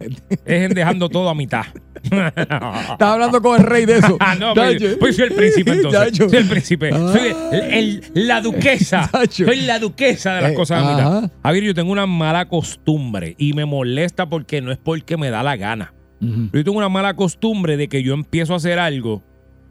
[0.00, 1.66] es en dejando todo a mitad.
[2.02, 4.16] Estaba hablando con el rey de eso.
[4.20, 6.16] Ah, no, pues, pues soy el príncipe entonces.
[6.16, 6.90] Soy el príncipe.
[6.94, 7.12] Ah.
[7.12, 9.10] Soy el- el- la duquesa.
[9.30, 11.30] Soy la duquesa de las Eh, cosas a mitad.
[11.42, 15.42] Javier, yo tengo una mala costumbre y me molesta porque no es porque me da
[15.42, 15.92] la gana.
[16.20, 19.22] Yo tengo una mala costumbre de que yo empiezo a hacer algo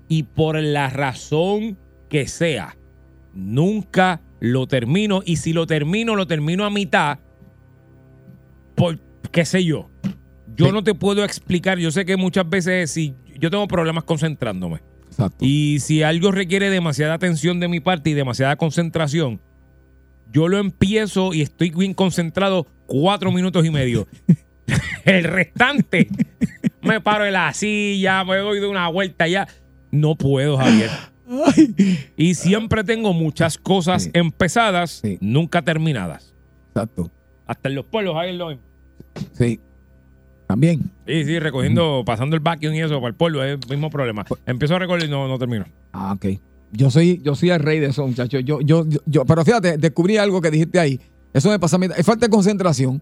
[0.07, 1.77] y por la razón
[2.09, 2.77] que sea,
[3.33, 5.21] nunca lo termino.
[5.25, 7.19] Y si lo termino, lo termino a mitad
[8.75, 8.99] por
[9.31, 9.89] qué sé yo.
[10.55, 10.71] Yo Sí.
[10.71, 11.79] no te puedo explicar.
[11.79, 14.81] Yo sé que muchas veces si yo tengo problemas concentrándome.
[15.07, 15.43] Exacto.
[15.45, 19.41] Y si algo requiere demasiada atención de mi parte y demasiada concentración,
[20.31, 24.07] yo lo empiezo y estoy bien concentrado cuatro minutos y medio.
[25.05, 26.07] El restante
[26.82, 29.47] me paro en la silla, me doy de una vuelta ya.
[29.91, 30.89] No puedo, Javier.
[32.16, 34.11] Y siempre tengo muchas cosas Sí.
[34.14, 35.18] empezadas, Sí.
[35.22, 36.34] nunca terminadas.
[36.70, 37.11] Exacto.
[37.47, 38.64] Hasta en los pueblos, Javier, lo mismo.
[39.34, 39.59] Sí.
[40.47, 40.91] También.
[41.07, 44.24] Sí, sí, recogiendo, pasando el vacuum y eso para el polvo, es el mismo problema.
[44.26, 45.66] Pues Empiezo a recoger y no, no termino.
[45.91, 46.26] Ah, ok.
[46.72, 48.41] Yo soy, yo soy el rey de eso, muchachos.
[48.45, 50.99] Yo, yo, yo, yo- pero fíjate, descubrí algo que dijiste ahí.
[51.34, 51.88] Eso me pasa a mí.
[51.95, 53.01] Es falta de concentración.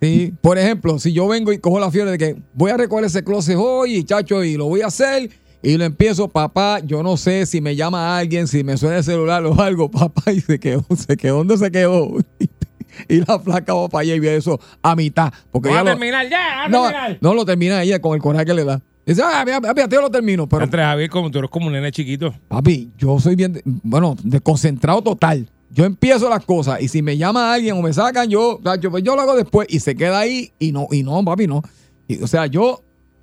[0.00, 0.34] Sí.
[0.40, 3.22] Por ejemplo, si yo vengo y cojo la fiebre de que voy a recoger ese
[3.24, 5.30] closet hoy, chacho, y lo voy a hacer,
[5.62, 9.04] y lo empiezo, papá, yo no sé si me llama alguien, si me suena el
[9.04, 12.16] celular o algo, papá, y se quedó, se quedó, ¿dónde se quedó?
[13.08, 15.32] y la placa va para allá y ve eso a mitad.
[15.50, 17.18] Porque ya a lo- terminar ya, vamos a no, terminar.
[17.20, 18.80] no lo termina ella con el coraje que le da.
[19.06, 21.92] Dice, ah, mira, yo lo termino, pero Entre Javier, como tú eres como un nene
[21.92, 22.34] chiquito.
[22.48, 25.46] Papi, yo soy bien, bueno, desconcentrado total.
[25.74, 29.02] Yo empiezo las cosas y si me llama alguien o me sacan, yo, yo, pues
[29.02, 31.62] yo lo hago después y se queda ahí y no, y no, papi, no.
[32.06, 32.80] Y, o sea, yo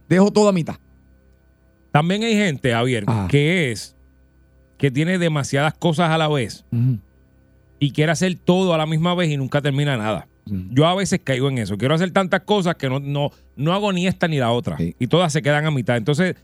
[0.09, 0.75] dejo todo a mitad.
[1.91, 3.27] También hay gente, Javier, Ajá.
[3.29, 3.95] que es
[4.77, 6.65] que tiene demasiadas cosas a la vez
[7.79, 10.27] y quiere hacer todo a la misma vez y nunca termina nada.
[10.45, 11.77] Yo a veces caigo en eso.
[11.77, 14.75] Quiero hacer tantas cosas que no, no, no hago ni esta ni la otra.
[14.77, 14.95] Sí.
[14.99, 15.95] Y todas se quedan a mitad.
[15.95, 16.35] Entonces,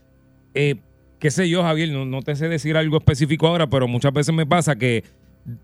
[0.54, 0.76] eh,
[1.18, 4.34] qué sé yo, Javier, no, no te sé decir algo específico ahora, pero muchas veces
[4.34, 5.04] me pasa que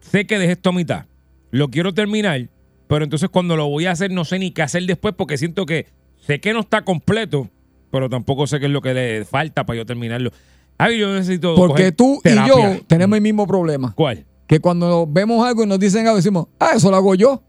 [0.01, 1.07] sé que dejé esto a mitad.
[1.51, 2.49] Lo quiero terminar,
[2.89, 5.67] pero entonces cuando lo voy a hacer no sé ni qué hacer después porque siento
[5.67, 7.49] que sé que no está completo,
[7.91, 10.31] pero tampoco sé qué es lo que le falta para yo terminarlo.
[10.79, 11.55] Javier, yo necesito.
[11.55, 12.53] Porque tú terapia.
[12.53, 13.93] y yo tenemos el mismo problema.
[13.95, 14.25] ¿Cuál?
[14.47, 17.43] Que cuando vemos algo y nos dicen algo, decimos, ah, eso lo hago yo.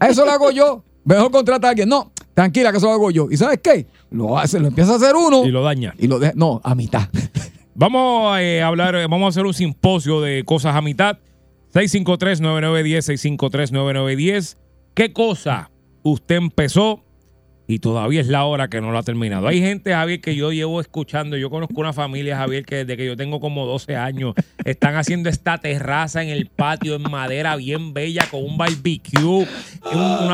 [0.00, 0.84] Ah, eso lo hago yo.
[1.04, 1.88] Mejor contrata a alguien.
[1.88, 3.28] No, tranquila, que eso lo hago yo.
[3.30, 3.86] ¿Y sabes qué?
[4.10, 5.94] Lo hace, lo empieza a hacer uno Y lo daña.
[5.98, 7.08] y lo deja, no, a mitad.
[7.76, 11.18] Vamos eh, a hablar, eh, vamos a hacer un simposio de cosas a mitad.
[11.74, 14.56] 653-9910, 653-9910.
[14.94, 15.70] ¿Qué cosa
[16.02, 17.02] usted empezó
[17.66, 19.48] y todavía es la hora que no lo ha terminado?
[19.48, 21.36] Hay gente, Javier, que yo llevo escuchando.
[21.36, 25.28] Yo conozco una familia, Javier, que desde que yo tengo como 12 años están haciendo
[25.28, 29.24] esta terraza en el patio en madera bien bella con un barbecue.
[29.24, 29.48] un-
[29.92, 30.26] Una,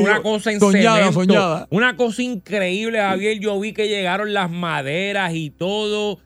[0.00, 1.68] una cosa en Soñada, soñada.
[1.70, 3.38] Una cosa increíble, Javier.
[3.38, 6.18] Yo vi que llegaron las maderas y todo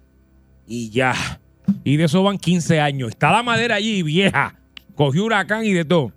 [0.67, 1.15] y ya.
[1.83, 3.11] Y de eso van 15 años.
[3.11, 4.57] Está la madera allí vieja.
[4.95, 6.13] Cogió huracán y de todo.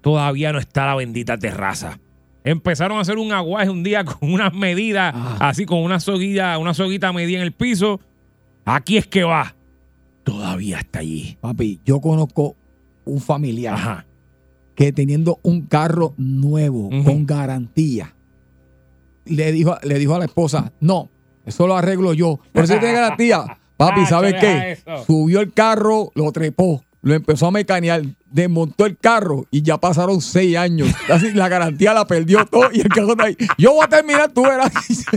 [0.00, 1.98] Todavía no está la bendita terraza.
[2.44, 5.36] Empezaron a hacer un aguaje un día con unas medidas, Ah.
[5.48, 8.00] así con una soguilla, una soguita medida en el piso.
[8.64, 9.54] Aquí es que va.
[10.24, 11.36] Todavía está allí.
[11.40, 12.56] Papi, yo conozco
[13.04, 14.06] un familiar Ajá.
[14.74, 18.12] que teniendo un carro nuevo con garantía,
[19.24, 21.08] le dijo, le dijo a la esposa, no,
[21.44, 22.38] eso lo arreglo yo.
[22.52, 23.58] Por eso tiene garantía.
[23.76, 24.72] Papi, Nacho, ¿sabes qué?
[24.72, 25.04] eso.
[25.06, 30.20] Subió el carro, lo trepó, lo empezó a mecanear, desmontó el carro y ya pasaron
[30.20, 30.88] seis años.
[31.10, 33.36] Así, la garantía la perdió todo y el carro está ahí.
[33.58, 34.72] Yo voy a terminar, tú verás.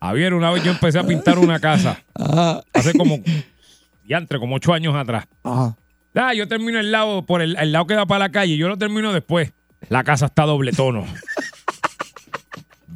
[0.00, 1.98] Javier, una vez yo empecé a pintar una casa.
[2.14, 3.18] Ajá, Hace como,
[4.06, 5.26] ya entre como ocho años atrás.
[5.42, 5.76] ajá.
[6.14, 8.66] Ah, yo termino el lado, por el, el lado que da para la calle, yo
[8.66, 9.52] lo termino después.
[9.88, 11.04] La casa está doble tono.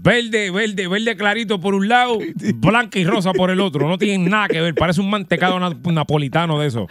[0.03, 2.19] Verde, verde, verde clarito por un lado,
[2.57, 3.89] blanca y rosa por el otro.
[3.89, 6.89] No tienen nada que ver, parece un mantecado na- napolitano de eso.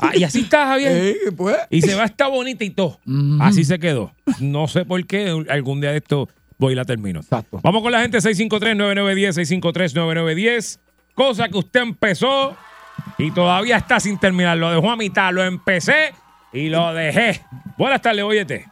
[0.00, 0.92] Ah, y así está, Javier.
[0.92, 2.98] Eh, pues, Y se va estar bonita y todo.
[3.40, 4.12] Así se quedó.
[4.40, 6.28] No sé por qué, algún día de esto
[6.58, 7.20] voy y la termino.
[7.20, 7.60] Exacto.
[7.62, 10.80] Vamos con la gente 653-9910, 653-9910.
[11.14, 12.56] Cosa que usted empezó
[13.18, 14.56] y todavía está sin terminar.
[14.58, 16.12] Lo dejó a mitad, lo empecé
[16.52, 17.42] y lo dejé.
[17.78, 18.66] Buenas tardes, óyete.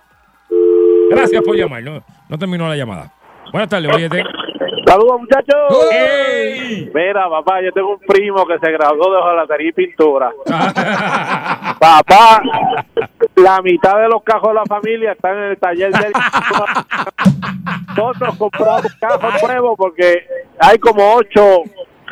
[1.11, 1.83] Gracias por llamar.
[1.83, 3.13] No, no terminó la llamada.
[3.53, 4.25] Buenas tardes, óyete.
[4.87, 5.93] Saludos, muchachos.
[5.93, 6.91] ¡Ey!
[6.95, 10.33] Mira, papá, yo tengo un primo que se graduó de hojalatería y pintura.
[11.79, 12.43] Papá,
[13.37, 16.13] la mitad de los cajos de la familia están en el taller del...
[17.97, 20.27] Nosotros compramos cajos nuevos porque
[20.59, 21.63] hay como ocho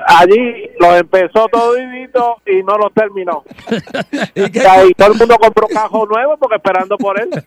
[0.07, 3.44] allí los empezó todito y no los terminó.
[4.34, 7.28] ¿Y todo el mundo compró cajo nuevo porque esperando por él.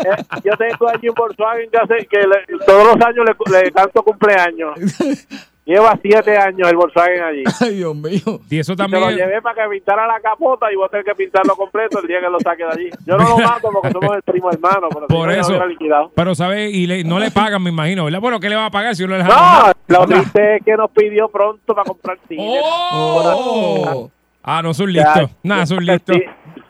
[0.00, 3.70] Eh, yo tengo allí un Volkswagen que, hace, que le- todos los años le, le
[3.72, 4.78] canto cumpleaños.
[5.70, 7.44] Lleva siete años el Volkswagen allí.
[7.60, 8.40] Ay, Dios mío.
[8.50, 9.16] Y eso Y se lo también.
[9.16, 12.20] llevé para que pintara la capota y voy a tener que pintarlo completo el día
[12.20, 12.90] que lo saque de allí.
[13.06, 15.66] Yo no lo mato porque somos el primo hermano, pero si Por lo eso.
[15.66, 16.10] liquidado.
[16.16, 16.74] Pero, ¿sabes?
[16.74, 18.20] Y le- no le pagan, me imagino, ¿verdad?
[18.20, 20.76] Bueno, ¿qué le va a pagar si uno le deja No, lo triste es que
[20.76, 22.60] nos pidió pronto para comprar cine.
[22.64, 24.10] Oh.
[24.42, 25.30] Ah, no son listos.
[25.44, 26.16] Nada, son listos.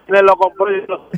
[0.09, 1.09] Lo compró y lo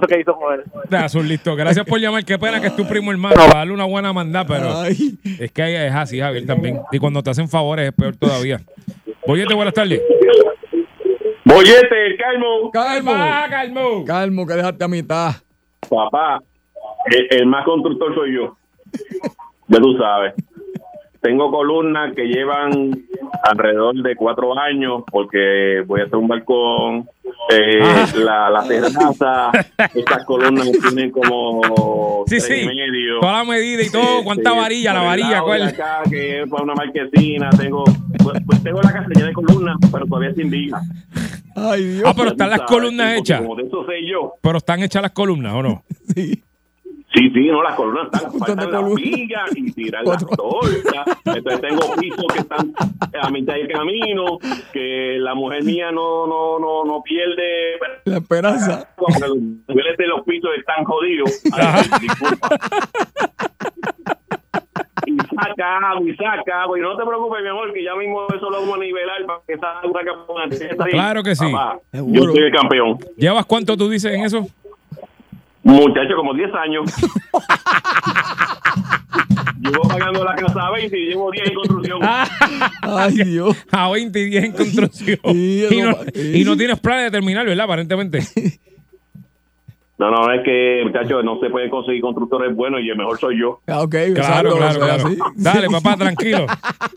[0.00, 1.08] lo que hizo con él.
[1.08, 1.56] Son listos.
[1.56, 2.24] Gracias por llamar.
[2.24, 3.34] Qué pena que es tu primo hermano.
[3.36, 5.18] Para darle una buena mandada, pero Ay.
[5.40, 6.80] es que es así, Javier, también.
[6.92, 8.60] Y cuando te hacen favores es peor todavía.
[9.26, 10.00] Boyete, buenas tardes.
[11.44, 13.10] Bollete, Calmo, Calmo.
[13.14, 14.04] Ah, Calmo.
[14.04, 15.30] Calmo, que dejaste a mitad.
[15.88, 16.42] papá,
[17.06, 18.56] el, el más constructor soy yo.
[19.68, 20.34] Ya tú sabes.
[21.20, 22.92] Tengo columnas que llevan
[23.42, 27.08] alrededor de cuatro años porque voy a hacer un balcón,
[27.50, 28.06] eh, Ah.
[28.16, 29.50] la, la terraza,
[29.94, 32.60] estas columnas tienen como Sí, tres sí.
[32.62, 33.20] y medio.
[33.20, 34.22] Toda la medida y todo.
[34.22, 34.94] ¿Cuánta Sí, varilla?
[34.94, 35.62] La varilla, ¿cuál?
[35.62, 37.84] acá, que es para una marquesina, tengo,
[38.22, 40.80] pues, pues tengo la casa llena de columnas, pero todavía sin viga.
[41.56, 42.04] Ay, Dios.
[42.06, 43.40] Ah, pero están las columnas hechas.
[43.42, 44.34] Como de eso sé yo.
[44.40, 45.82] Pero están hechas las columnas, ¿o no?
[46.14, 46.42] Sí.
[47.14, 51.18] Sí, sí, no, las columnas están, faltan las vigas y tirar las tortas.
[51.24, 52.72] Entonces tengo pisos que están
[53.20, 54.38] a mitad del camino,
[54.72, 57.78] que la mujer mía no no no no pierde.
[58.04, 58.90] La esperanza.
[58.96, 61.42] Cuando los niveles de los pisos están jodidos.
[61.52, 62.48] Ay, disculpa.
[65.06, 66.78] Y saca agua, y saca agua.
[66.78, 69.40] Y no te preocupes, mi amor, que ya mismo eso lo vamos a nivelar para
[69.46, 70.02] que esa agua
[70.50, 71.50] que Claro que sí.
[71.50, 72.98] Papá, yo soy el campeón.
[73.16, 74.46] ¿Llevas cuánto tú dices en eso?
[75.68, 76.84] Muchacho, como 10 años.
[79.60, 81.98] llevo pagando la casa a 20 y llevo 10 en construcción.
[82.82, 83.56] Ay, Dios.
[83.70, 85.18] A 20 y 10 en construcción.
[85.24, 86.04] Y, no, eso-
[86.36, 87.64] y no tienes planes de terminar, ¿verdad?
[87.64, 88.20] Aparentemente.
[89.98, 93.40] No, no, es que, muchachos, no se pueden conseguir constructores buenos y el mejor soy
[93.40, 93.60] yo.
[93.66, 95.06] Ah, ok, Claro, claro, claro.
[95.08, 95.18] así.
[95.34, 96.46] Dale, papá, tranquilo.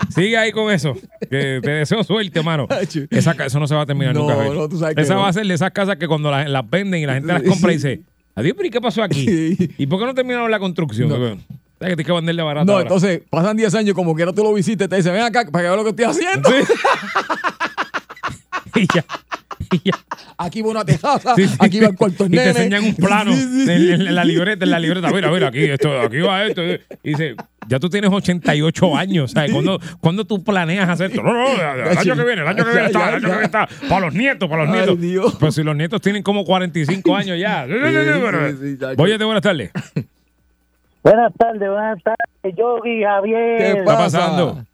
[0.09, 0.93] Sigue ahí con eso.
[1.19, 2.67] Que te deseo suerte, mano.
[3.09, 4.35] Esa, eso no se va a terminar No, nunca.
[4.53, 5.21] No, tú sabes que Esa no.
[5.21, 7.41] va a ser de esas casas que cuando las, las venden y la gente las
[7.41, 8.01] compra y dice,
[8.35, 9.25] adiós, pero ¿y qué pasó aquí?
[9.77, 11.09] ¿Y por qué no terminaron la construcción?
[11.09, 11.15] No.
[11.17, 12.83] ¿Sabes que tienes que venderle barato No, ahora?
[12.83, 15.69] entonces pasan 10 años, como quiera tú lo visites, te dicen, ven acá para que
[15.69, 16.49] veas lo que estoy haciendo.
[16.49, 16.73] Sí.
[18.81, 19.05] y ya.
[19.71, 19.93] Y ya.
[20.37, 21.55] Aquí va una tejaza, Sí, sí.
[21.59, 23.31] aquí va el cuarto Y te enseñan un plano.
[23.33, 25.09] En, en la libreta, en la libreta.
[25.11, 26.61] Mira, mira, aquí, esto, aquí va esto.
[26.63, 27.35] Y dice,
[27.71, 29.53] ya tú tienes 88 años, ¿sabes?
[29.53, 31.23] ¿Cuándo, cuándo tú planeas hacer esto?
[31.23, 33.45] No, no, el año que viene, el año que viene está, el año que viene
[33.45, 33.69] está.
[33.87, 34.99] Para los nietos, para los Ay, nietos.
[35.01, 35.37] Dios.
[35.39, 37.65] Pero si los nietos tienen como 45 años ya.
[37.65, 38.95] sí, sí, chacho.
[38.97, 39.71] Voy de buenas tardes.
[39.95, 40.05] ¿Qué
[41.03, 43.57] Buenas tardes, buenas tardes, Yogi, Javier.
[43.57, 44.19] ¿Qué está pasa?
[44.19, 44.65] pasando?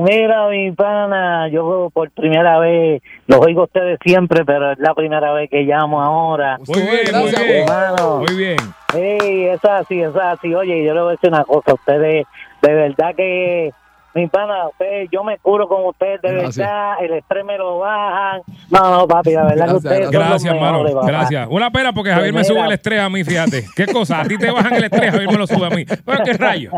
[0.00, 4.94] Mira, mi pana, yo por primera vez, los oigo a ustedes siempre, pero es la
[4.94, 6.56] primera vez que llamo ahora.
[6.68, 7.68] Muy bien, muy bien.
[7.68, 8.18] hermano.
[8.18, 8.58] Muy bien.
[8.94, 10.54] Ey, es así, es así.
[10.54, 12.26] Oye, yo le voy a decir una cosa, ustedes,
[12.62, 13.72] de verdad que,
[14.18, 16.56] mi pana, ustedes, yo me curo con ustedes, de Gracias.
[16.56, 18.42] verdad, el estrés me lo bajan.
[18.70, 21.06] No, no, papi, la verdad Gracias, que ustedes son Gracias, los papá.
[21.06, 21.48] Gracias.
[21.50, 23.64] Una pena porque Javier me sube el estrés a mí, fíjate.
[23.76, 24.20] ¿Qué cosa?
[24.20, 25.84] A ti te bajan el estrés, Javier me lo sube a mí.
[25.84, 26.70] Pero qué rayo.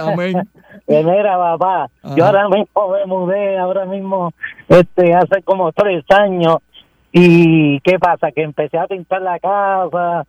[0.00, 0.48] Amén.
[0.86, 2.14] Mira, papá, Ajá.
[2.16, 4.32] yo ahora mismo me mudé, ahora mismo,
[4.68, 6.58] este, hace como tres años,
[7.12, 8.32] y ¿qué pasa?
[8.32, 10.24] Que empecé a pintar la casa,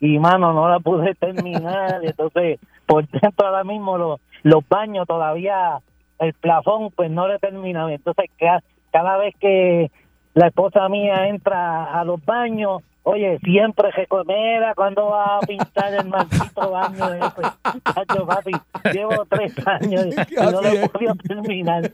[0.00, 5.06] y mano, no la pude terminar, y entonces, por dentro ahora mismo los, los baños
[5.06, 5.78] todavía,
[6.18, 8.62] el plafón, pues no le he terminado, entonces ca-
[8.92, 9.90] cada vez que
[10.34, 16.08] la esposa mía entra a los baños, Oye, siempre recomienda cuando va a pintar el
[16.08, 18.22] maldito baño ese.
[18.26, 18.52] Papi,
[18.92, 21.90] llevo tres años y no lo he podido terminar.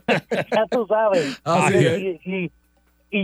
[0.51, 1.41] Ya tú sabes.
[1.45, 2.27] Así y, es.
[2.27, 2.51] y, y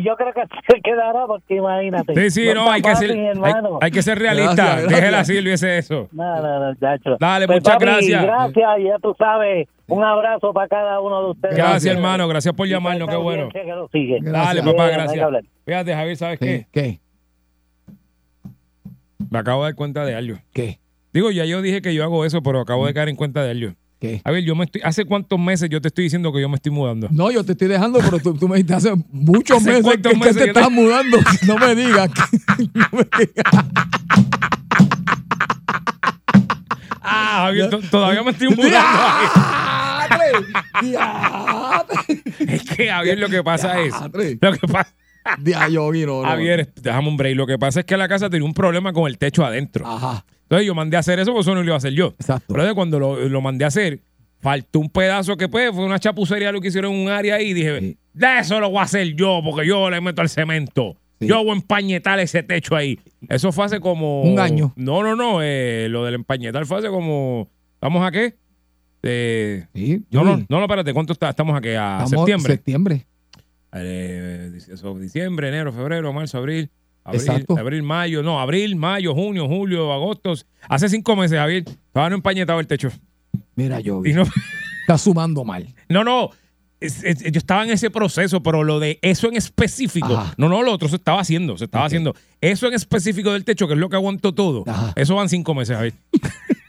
[0.03, 2.13] yo creo que se quedará porque imagínate.
[2.15, 4.81] Sí, sí, no, hay que ser, hay, hay que ser realista.
[4.87, 6.07] Déjela así, olvídese eso.
[6.11, 7.17] No, no, no, chacho.
[7.19, 8.23] Dale, Pues, muchas papi, gracias.
[8.23, 9.67] Gracias, y ya tú sabes.
[9.87, 11.57] Un abrazo para cada uno de ustedes.
[11.57, 12.27] Gracias, hermano.
[12.27, 13.07] Gracias por Y llamarnos.
[13.07, 13.43] para Qué bueno.
[13.43, 14.19] audiencia que lo sigue.
[14.21, 15.29] Dale, papá, gracias.
[15.65, 16.65] Fíjate, Javier, ¿sabes ¿Qué?
[16.71, 16.81] qué?
[16.81, 16.99] ¿Qué?
[19.29, 20.37] Me acabo de dar cuenta de algo.
[20.53, 20.79] ¿Qué?
[21.13, 23.51] Digo, ya yo dije que yo hago eso, pero acabo de caer en cuenta de
[23.51, 23.73] algo.
[24.01, 24.19] ¿Qué?
[24.23, 24.81] A ver, yo me estoy.
[24.83, 27.07] ¿Hace cuántos meses yo te estoy diciendo que yo me estoy mudando?
[27.11, 30.15] No, yo te estoy dejando, pero tú, tú me dijiste hace muchos ¿Hace meses que,
[30.17, 31.19] meses te que te- estás mudando.
[31.47, 32.09] No me digas.
[32.09, 33.45] que- no me digas.
[37.03, 38.77] Ah, Javier, to- todavía me estoy mudando.
[42.39, 43.93] Es que, Javier, lo que pasa es.
[44.41, 44.93] Lo que pasa.
[46.25, 47.35] Javier, déjame un break.
[47.35, 49.85] Lo que pasa es que la casa tenía un problema con el techo adentro.
[49.87, 50.25] Ajá.
[50.51, 52.07] Entonces yo mandé a hacer eso, porque eso no lo iba a hacer yo.
[52.19, 52.53] Exacto.
[52.53, 54.01] Pero cuando lo, lo mandé a hacer,
[54.41, 57.51] faltó un pedazo que pues fue una chapucería lo que hicieron en un área ahí
[57.51, 60.97] y dije, de eso lo voy a hacer yo porque yo le meto el cemento.
[61.21, 62.99] Yo voy a empañetar ese techo ahí.
[63.29, 64.23] Eso fue hace como...
[64.23, 64.73] Un año.
[64.75, 65.39] No, no, no.
[65.41, 67.47] eh, lo del empañetar fue hace como...
[67.75, 68.35] ¿Estamos a qué?
[69.03, 70.93] Eh, Sí, no, no, no, espérate.
[70.93, 71.29] ¿Cuánto está?
[71.29, 72.53] Estamos aquí a Estamos- septiembre.
[72.53, 73.05] Septiembre.
[73.73, 76.69] Eh, eso, diciembre, enero, febrero, marzo, abril.
[77.03, 77.57] Abril, Exacto.
[77.57, 80.33] abril, mayo, no, abril, mayo, junio, julio, agosto.
[80.69, 82.89] Hace cinco meses, Javier, estaba no empañetado el techo.
[83.55, 84.01] Mira, yo.
[84.05, 84.23] Y no,
[84.81, 85.67] Está sumando mal.
[85.89, 86.29] no, no,
[86.79, 90.33] es- es- yo estaba en ese proceso, pero lo de eso en específico, Ajá.
[90.37, 92.13] no, no, lo otro se estaba haciendo, se estaba haciendo.
[92.39, 94.93] Eso en específico del techo, que es lo que aguantó todo, Ajá.
[94.95, 95.93] eso van cinco meses, Javier.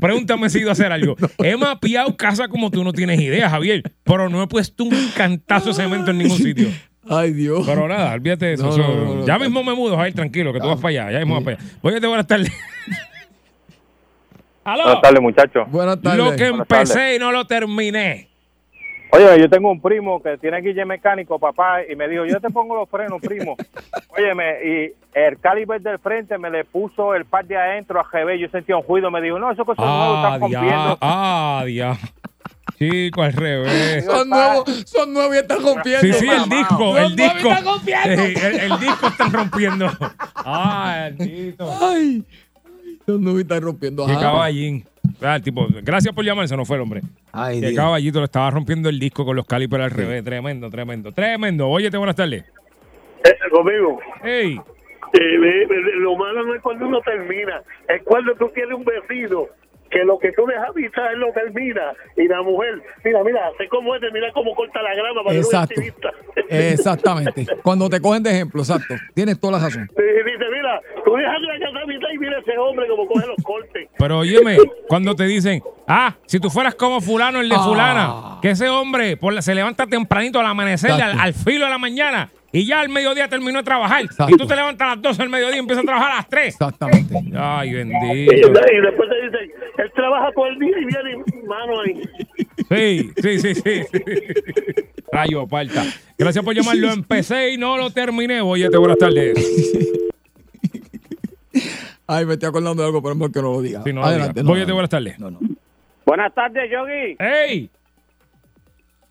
[0.00, 1.16] Pregúntame si ido a hacer algo.
[1.38, 5.68] He mapeado casa como tú no tienes idea, Javier, pero no he puesto un cantazo
[5.68, 6.68] de cemento en ningún sitio.
[7.08, 7.64] Ay, Dios.
[7.66, 8.64] Pero nada, olvídate de eso.
[8.64, 9.40] No, eso- no, no, no, ya no.
[9.44, 11.10] mismo me mudo, Javier, tranquilo, que tú vas para allá.
[11.12, 11.68] Ya mismo vas para allá.
[11.82, 12.52] Voy a te buenas tardes.
[14.64, 14.84] ¡Aló!
[14.84, 15.70] Buenas tardes, muchachos.
[15.70, 16.18] Buenas tardes.
[16.24, 18.28] Lo que empecé y no lo terminé.
[19.10, 22.50] Oye, yo tengo un primo que tiene guille mecánico, papá, y me dijo, yo te
[22.50, 23.54] pongo los frenos, primo.
[24.08, 28.38] Óyeme, y el caliber del frente me le puso el par de adentro a GB,
[28.40, 30.98] yo sentía un ruido, me dijo, no, eso que son nuevos Ah, están rompiendo.
[31.00, 31.96] ah, dia.
[32.90, 34.04] Chico, al revés.
[34.04, 36.00] Son nuevos, son nuevos y están rompiendo.
[36.00, 37.48] Sí, sí, el disco, el disco.
[37.86, 39.86] Eh, el, el disco están rompiendo.
[40.36, 41.08] Ah.
[41.80, 42.24] Ay,
[43.06, 44.06] los nuevos están rompiendo.
[44.06, 44.20] Qué Ajá.
[44.20, 44.84] caballín.
[45.20, 47.02] Ah, el tipo, gracias por llamar, se nos fue el hombre.
[47.32, 47.76] Ay, Qué Dios.
[47.84, 50.24] caballito, le estaba rompiendo el disco con los calipers al revés.
[50.24, 51.68] Tremendo, tremendo, tremendo.
[51.68, 52.44] Oye, buenas tardes.
[53.24, 53.98] Eh, conmigo.
[54.22, 54.58] Hey.
[55.12, 58.84] Eh, ve- ve- lo malo no es cuando uno termina, es cuando tú tienes un
[58.84, 59.46] vecino
[59.94, 63.68] que lo que tú dejas vista él lo termina y la mujer, mira, mira, sé
[63.68, 65.74] cómo es, mira cómo corta la grama para que no Exacto.
[65.74, 66.10] activista.
[66.48, 67.46] Exactamente.
[67.62, 68.94] Cuando te cogen de ejemplo, exacto.
[69.14, 69.88] Tienes toda la razón.
[69.96, 73.26] Y dice, mira, tú dejas la casa a mitad y mira ese hombre como coge
[73.26, 73.88] los cortes.
[73.98, 74.56] Pero óyeme,
[74.88, 77.62] cuando te dicen, ah, si tú fueras como fulano, el de Ah.
[77.64, 81.22] fulana, que ese hombre por la- se levanta tempranito al amanecer, al, Exacto.
[81.22, 84.02] al filo de la mañana, y ya al mediodía terminó de trabajar.
[84.04, 84.32] Exacto.
[84.32, 86.28] Y tú te levantas a las 12 del mediodía y empiezas a trabajar a las
[86.28, 86.46] 3.
[86.46, 87.14] Exactamente.
[87.36, 88.14] Ay, bendito.
[88.14, 92.02] y después te dicen, él trabaja todo el día y viene mano ahí.
[92.70, 93.82] Sí, sí, sí, sí.
[95.10, 95.82] Rayo, parta.
[96.16, 96.92] Gracias por llamarlo.
[96.92, 98.40] Empecé y no lo terminé.
[98.40, 99.34] Oye, buenas tardes.
[102.06, 103.82] Ay, me estoy acordando de algo, pero es mejor que no lo diga.
[103.82, 104.32] Sí, no lo Adelante.
[104.34, 104.44] digas.
[104.44, 105.18] no, Oye, no, buenas tardes.
[105.18, 105.38] No, no.
[106.06, 107.16] Buenas tardes, Yogi.
[107.18, 107.70] ¡Ey!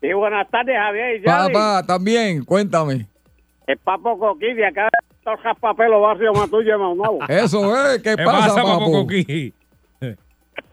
[0.00, 3.06] Y buenas tardes, Javier y Papá, también, cuéntame.
[3.66, 7.18] El Papo Coquí de acá de Torjas Papelo, Barrio Matuyo, Maunabo.
[7.28, 8.90] Eso es, ¿qué, ¿Qué pasa, pasa, papo?
[8.92, 9.52] Coquí?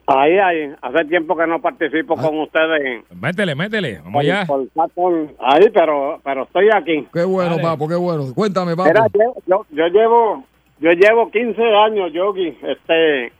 [0.06, 3.04] Ahí, ahí, hace tiempo que no participo con ustedes.
[3.14, 3.98] Métele, métele.
[3.98, 4.46] Vamos por- allá.
[4.46, 7.06] por- por- ahí, pero, pero estoy aquí.
[7.12, 7.62] Qué bueno, Dale.
[7.62, 8.24] papo, qué bueno.
[8.34, 8.88] Cuéntame, papo.
[8.88, 10.44] Mira, yo, yo, yo llevo
[10.80, 13.32] yo llevo 15 años, Yogi, este,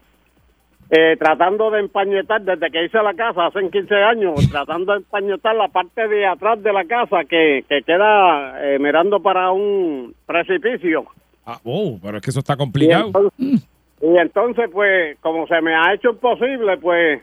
[0.94, 5.56] eh, tratando de empañetar, desde que hice la casa, hace 15 años, tratando de empañetar
[5.56, 11.04] la parte de atrás de la casa que, que queda eh, mirando para un precipicio.
[11.46, 13.06] Ah, oh, pero es que eso está Y complicado.
[13.06, 13.68] entonces,
[14.02, 17.22] y entonces, pues, como se me ha hecho imposible, pues,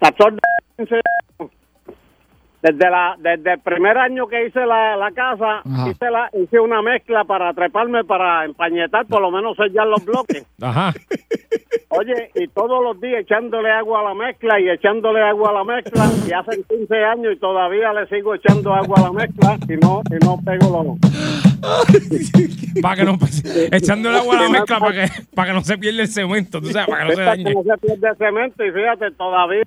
[0.00, 0.36] 14
[0.78, 1.52] de 15 años,
[2.62, 5.90] desde, la, desde el primer año que hice la, la casa, Ajá.
[5.90, 10.46] hice, la, hice una mezcla para treparme, para empañetar, por lo menos sellar los bloques.
[10.62, 10.92] Ajá.
[11.92, 15.64] Oye, y todos los días echándole agua a la mezcla y echándole agua a la
[15.64, 19.76] mezcla, y hace 15 años y todavía le sigo echando agua a la mezcla y
[19.76, 20.98] no, y no pego los...
[22.80, 23.18] Para que no
[23.72, 26.60] echando el agua a la mezcla para que, para que no se pierda el cemento,
[26.60, 27.54] tú sabes, para que no se que dañe.
[27.54, 29.64] no se pierde cemento y fíjate, todavía...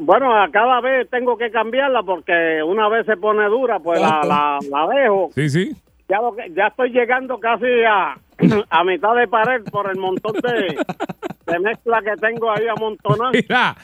[0.00, 4.20] Bueno, a cada vez tengo que cambiarla porque una vez se pone dura, pues la,
[4.24, 5.30] la, la dejo.
[5.34, 5.76] Sí, sí.
[6.10, 8.18] Ya, lo que- ya estoy llegando casi a,
[8.70, 10.76] a mitad de pared por el montón de,
[11.46, 13.30] de mezcla que tengo ahí amontonada.
[13.34, 13.76] Mira,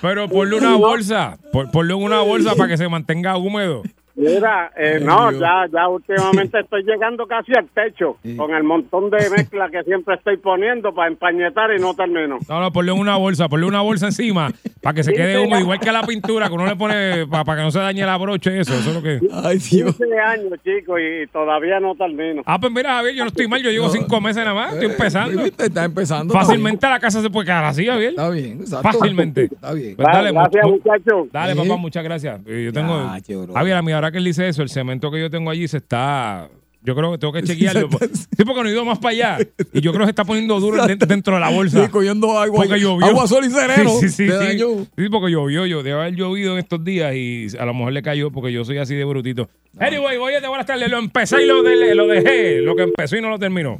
[0.00, 3.82] pero ponle una bolsa, por- ponle una bolsa para que se mantenga húmedo.
[4.16, 9.28] Mira, eh, no, ya, ya últimamente estoy llegando casi al techo con el montón de
[9.30, 12.38] mezcla que siempre estoy poniendo para empañetar y no termino.
[12.48, 14.50] No, no, ponle una bolsa, ponle una bolsa encima
[14.80, 17.58] para que se quede húmedo, igual que la pintura que uno le pone para, para
[17.58, 18.72] que no se dañe la brocha y eso.
[18.74, 19.18] Eso es lo que.
[19.32, 19.96] Ay, Dios.
[19.96, 22.42] 15 años, chicos, y todavía no termino.
[22.46, 24.90] Ah, pues mira, Javier, yo no estoy mal, yo llevo cinco meses nada más, estoy
[24.90, 25.42] empezando.
[25.42, 25.64] ¿Viste?
[25.66, 26.32] Está empezando.
[26.34, 28.10] Fácilmente la casa se puede quedar así, Javier.
[28.10, 28.92] Está bien, exacto.
[28.92, 29.44] Fácilmente.
[29.44, 29.96] Está bien.
[29.96, 31.28] Pues dale, Gracias, mu- mu- muchachos.
[31.32, 32.40] Dale, papá, muchas gracias.
[32.46, 32.94] Eh, Yo tengo.
[32.94, 33.54] Bro.
[33.54, 35.78] Javier, a mí ahora que él dice eso, el cemento que yo tengo allí se
[35.78, 36.48] está.
[36.86, 37.88] Yo creo que tengo que chequearlo.
[38.12, 39.38] Sí, porque no he ido más para allá.
[39.72, 41.82] Y yo creo que se está poniendo duro de- dentro de la bolsa.
[41.84, 42.64] Sí, cogiendo agua.
[42.64, 43.06] Porque llovió.
[43.06, 43.88] Agua, sol y sereno.
[44.00, 44.28] Sí, sí, sí.
[44.28, 44.88] Te sí.
[44.98, 48.02] Sí, porque llovió, yo debe haber llovido en estos días y a lo mejor le
[48.02, 49.48] cayó porque yo soy así de brutito.
[49.78, 50.90] Anyway, oye, de buenas tardes.
[50.90, 52.60] Lo empecé y lo, de- lo dejé.
[52.60, 53.78] Lo que empezó y no lo terminó.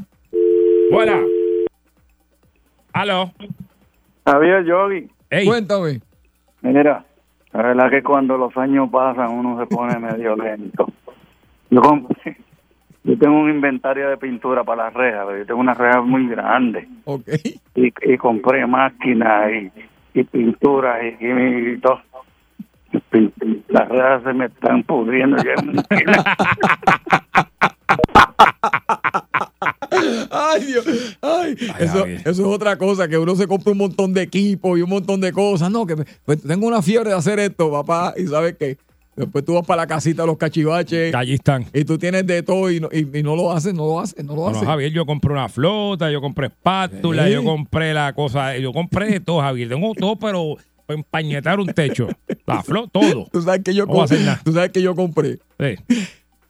[0.91, 1.21] Buena.
[2.93, 3.33] Aló.
[4.27, 6.01] Javier Yogi, Ey, Cuéntame.
[6.63, 7.05] Mira,
[7.55, 10.87] la verdad que cuando los años pasan uno se pone medio lento.
[11.71, 12.37] Yo, compré-
[13.05, 16.27] yo tengo un inventario de pintura para las rejas, pero yo tengo una reja muy
[16.29, 16.87] grande.
[17.05, 17.29] Ok.
[17.77, 19.71] Y, y compré máquinas y,
[20.19, 22.01] y pinturas y, y- y todo.
[23.69, 25.37] Las rejas se me están pudriendo.
[30.45, 30.51] ya.
[30.53, 30.85] Ay, Dios.
[31.21, 34.83] Ay, eso, eso es otra cosa, que uno se compra un montón de equipo y
[34.83, 35.71] un montón de cosas.
[35.71, 38.15] No, que pues, tengo una fiebre de hacer esto, papá.
[38.17, 38.77] Y sabes que
[39.17, 41.15] después tú vas para la casita de los cachivaches.
[41.15, 41.65] Allí están.
[41.73, 44.25] Y tú tienes de todo y no, y, y no lo haces, no lo haces,
[44.25, 44.69] no lo Bueno, haces.
[44.69, 47.33] Javier, yo compré una flota, yo compré espátula, Sí.
[47.33, 49.69] yo compré la cosa, yo compré de todo, Javier.
[49.69, 50.57] Tengo todo, pero
[50.89, 52.09] empañetar un techo.
[52.47, 53.29] La flota, todo.
[53.43, 54.05] Sabes que yo, No
[54.45, 55.39] tú sabes que yo compré.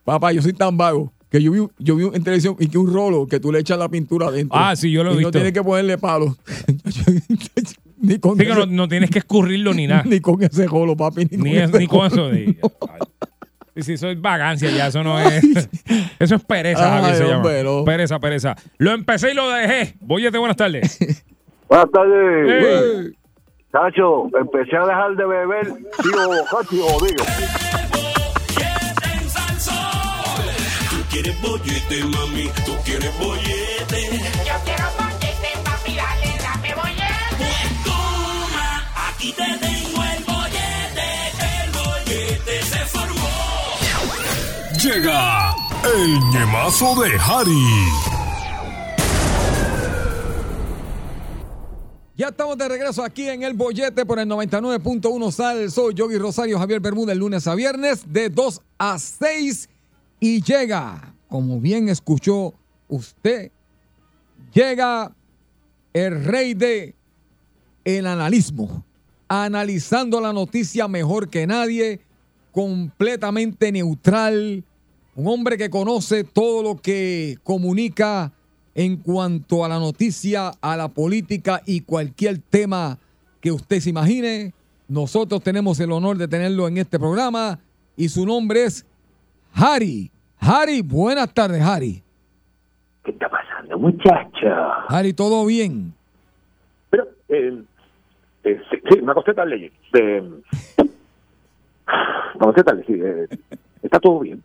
[0.05, 2.93] Papá, yo soy tan vago que yo vi, yo vi en televisión y que un
[2.95, 4.57] rolo que tú le echas la pintura adentro.
[4.57, 5.28] Ah, sí, yo lo he y visto.
[5.28, 6.37] no tienes que ponerle palo.
[8.01, 10.05] ni con Sí, no, tienes que escurrirlo ni nada.
[10.05, 11.26] ni con ese rolo, papi.
[11.32, 12.07] Ni, Ni, con es- ese ni con rolo.
[12.07, 12.28] eso.
[12.30, 12.57] de-
[13.76, 15.43] Sí, sí, eso es vagancia ya, eso no es.
[16.20, 17.37] Eso es pereza, Ay, Javier, se llama.
[17.39, 17.85] hombre, no.
[17.85, 18.55] Pereza, pereza.
[18.78, 19.97] Lo empecé y lo dejé.
[20.01, 20.99] Boyete, buenas tardes.
[21.68, 22.47] Buenas tardes.
[22.47, 23.12] Hey.
[23.72, 25.66] Chacho, empecé a dejar de beber,
[26.01, 27.64] tío borracho y
[31.15, 34.21] quieres bollete, mami, tú quieres bollete.
[34.45, 37.37] Yo quiero bollete, papi, dale, dame bollete.
[37.39, 41.09] Pues toma, aquí te tengo el bollete.
[41.62, 43.29] El bollete se formó.
[44.83, 45.55] Llega
[45.85, 48.15] el ñemazo de Harry.
[52.17, 55.71] Ya estamos de regreso aquí en el bollete por el 99.1 Sal.
[55.71, 59.69] Soy Yogi Rosario Javier Bermúdez, lunes a viernes de 2 a 6.
[60.25, 62.55] Y llega, como bien escuchó
[62.89, 63.51] usted,
[64.55, 65.14] llega
[65.93, 66.95] el rey de
[67.85, 68.87] el analismo,
[69.29, 72.01] analizando la noticia mejor que nadie,
[72.53, 74.64] completamente neutral,
[75.14, 78.33] un hombre que conoce todo lo que comunica
[78.75, 82.99] en cuanto a la noticia, a la política y cualquier tema
[83.43, 84.55] que usted se imagine.
[84.89, 87.61] Nosotros tenemos el honor de tenerlo en este programa
[87.95, 88.87] y su nombre es
[89.53, 90.11] Harry.
[90.47, 92.03] Harry, buenas tardes, Harry.
[93.03, 94.47] ¿Qué está pasando, muchacho?
[94.88, 95.95] Harry, ¿todo bien?
[96.90, 97.62] Pero, eh,
[98.45, 99.72] eh, sí, sí, me acosté tarde.
[99.95, 100.22] Eh,
[100.76, 102.95] me acosté tarde, sí.
[103.03, 103.26] eh,
[103.82, 104.42] está todo bien.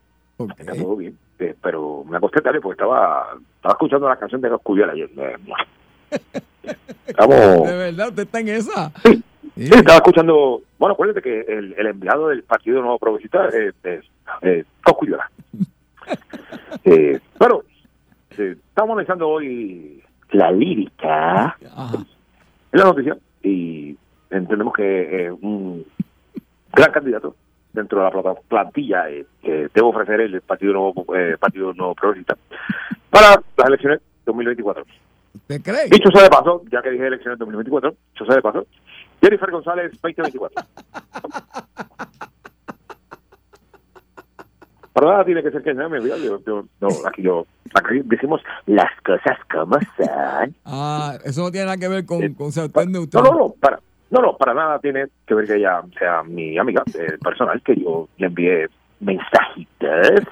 [0.58, 1.18] Está todo bien.
[1.40, 5.10] eh, pero me acosté tarde porque estaba, estaba escuchando la canción de los Cuyal ayer.
[5.18, 5.36] eh,
[7.08, 7.36] Estamos...
[7.68, 8.92] ¿De verdad usted está en esa?
[9.04, 9.22] Sí,
[9.58, 10.62] estaba escuchando.
[10.78, 14.02] Bueno, acuérdate que el, el enviado del Partido Nuevo Progresista eh, es eh,
[14.42, 14.64] eh,
[17.38, 17.64] pero
[18.38, 21.58] eh, estamos analizando hoy la lírica
[22.72, 23.98] en la noticia y
[24.30, 25.86] entendemos que eh, un
[26.72, 27.36] gran candidato
[27.74, 32.38] dentro de la plantilla eh, que debe ofrecer el Partido Nuevo, eh, Partido Nuevo Progresista
[33.10, 34.86] para las elecciones 2024.
[35.36, 35.90] ¿Usted cree?
[35.90, 38.66] Dicho sea de paso, ya que dije elecciones 2024, dicho sea de paso,
[39.22, 40.64] Jennifer González 2024.
[45.00, 48.42] Para nada tiene que ser que no me yo, yo- no, aquí yo, aquí decimos
[48.66, 50.56] las cosas como son.
[50.66, 53.24] Ah, eso no tiene nada que ver con, con ser No, neutral.
[53.24, 53.80] no, no, para,
[54.10, 57.76] no, no, para nada tiene que ver que ella sea mi amiga eh, personal, que
[57.78, 58.68] yo le envié
[59.00, 60.26] mensajitos.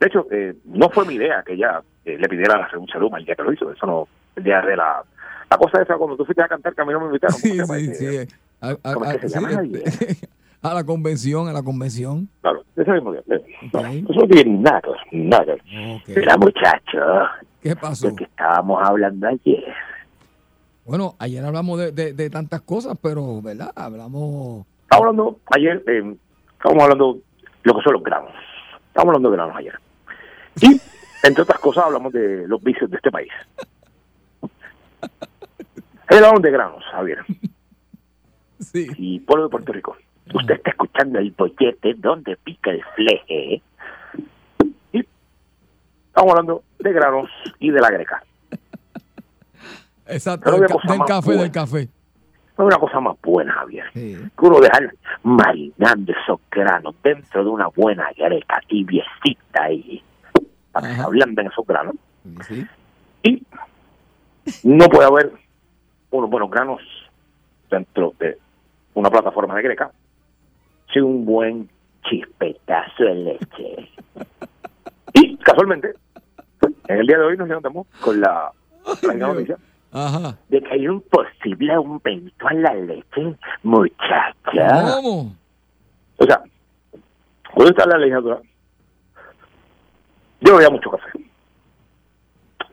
[0.00, 3.00] De hecho, eh, no fue mi idea que ella eh, le pidiera la renuncia a
[3.00, 3.72] Luma el día que lo hizo.
[3.72, 5.02] Eso no, el día de la...
[5.50, 7.40] La cosa esa, cuando tú fuiste a cantar, que a mí no me invitaron.
[7.40, 8.34] ¿cómo Sí, sí, sí.
[8.60, 10.28] A- ¿Cómo es que se llama, este,
[10.62, 12.28] a la convención, a la convención.
[12.40, 13.22] Claro, ese mismo día.
[13.28, 14.80] eh, no, eso no tiene nada,
[15.12, 15.44] nada.
[15.44, 15.62] ver.
[16.06, 16.98] Mira, muchacho,
[17.62, 18.08] ¿Qué pasó?
[18.08, 19.64] de que estábamos hablando ayer.
[20.84, 23.70] Bueno, ayer hablamos de, de- de tantas cosas, pero, ¿verdad?
[23.76, 24.66] Hablamos...
[24.82, 26.16] Estábamos hablando ayer, eh,
[26.56, 27.18] estábamos hablando
[27.62, 28.32] lo que son los granos.
[28.88, 29.74] Estábamos hablando de granos ayer.
[30.60, 30.80] Y,
[31.22, 33.30] entre otras cosas, hablamos de los vicios de este país.
[36.08, 37.18] Hablamos de granos, Javier.
[38.60, 38.88] Sí.
[38.96, 39.96] Y pueblo de Puerto Rico.
[40.34, 43.62] Usted está escuchando el bollete donde pica el fleje.
[44.92, 44.98] Y
[46.08, 48.22] estamos hablando de granos y de la greca.
[50.06, 51.88] Exacto, Pero del, ca- del café, del café.
[52.56, 53.84] No hay una cosa más buena, Javier.
[53.92, 60.02] Que uno dejar marinando esos granos dentro de una buena greca tibiecita ahí.
[60.72, 61.94] Para que ablanden esos granos.
[63.22, 63.42] Y
[64.64, 65.32] no puede haber
[66.10, 66.80] unos buenos granos
[67.70, 68.38] dentro de
[68.94, 69.92] una plataforma de greca
[70.92, 71.68] sin un buen
[72.04, 73.90] chispetazo de leche.
[75.14, 75.94] Y casualmente,
[76.88, 78.52] en el día de hoy nos levantamos con la,
[79.02, 79.56] la noticia
[79.92, 80.36] Ajá.
[80.48, 84.96] de que hay un posible aumento en la leche, muchacha.
[84.96, 85.34] ¿Cómo?
[86.18, 86.42] O sea,
[87.54, 88.40] cuando está la legislatura,
[90.40, 91.10] yo bebía mucho café.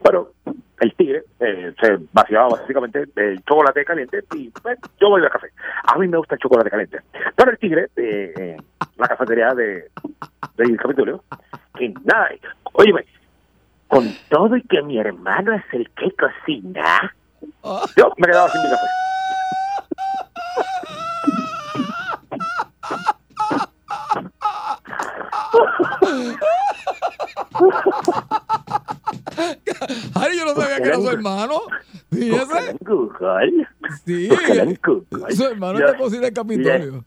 [0.02, 0.32] Pero
[0.80, 5.48] el tigre eh, se vaciaba básicamente el chocolate caliente y pues, yo bebía café.
[5.84, 7.00] A mí me gusta el chocolate caliente.
[7.34, 8.56] Pero el tigre, eh, eh,
[8.96, 9.90] la cafetería de
[10.56, 11.22] del Capitolio,
[11.74, 12.30] que nada,
[12.72, 13.04] óyeme,
[13.88, 17.14] con todo y que mi hermano es el que cocina,
[17.96, 18.86] yo me quedaba sin mi café.
[30.14, 31.60] Ay, yo no sabía que era su hermano.
[32.80, 33.66] Google.
[34.04, 34.28] Sí.
[35.30, 37.04] Su hermano te cocina el Capitolio.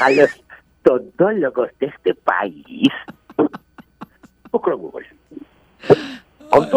[0.00, 0.30] a los
[0.82, 2.88] todólogos de este país.
[4.50, 5.06] Búscalo en Google.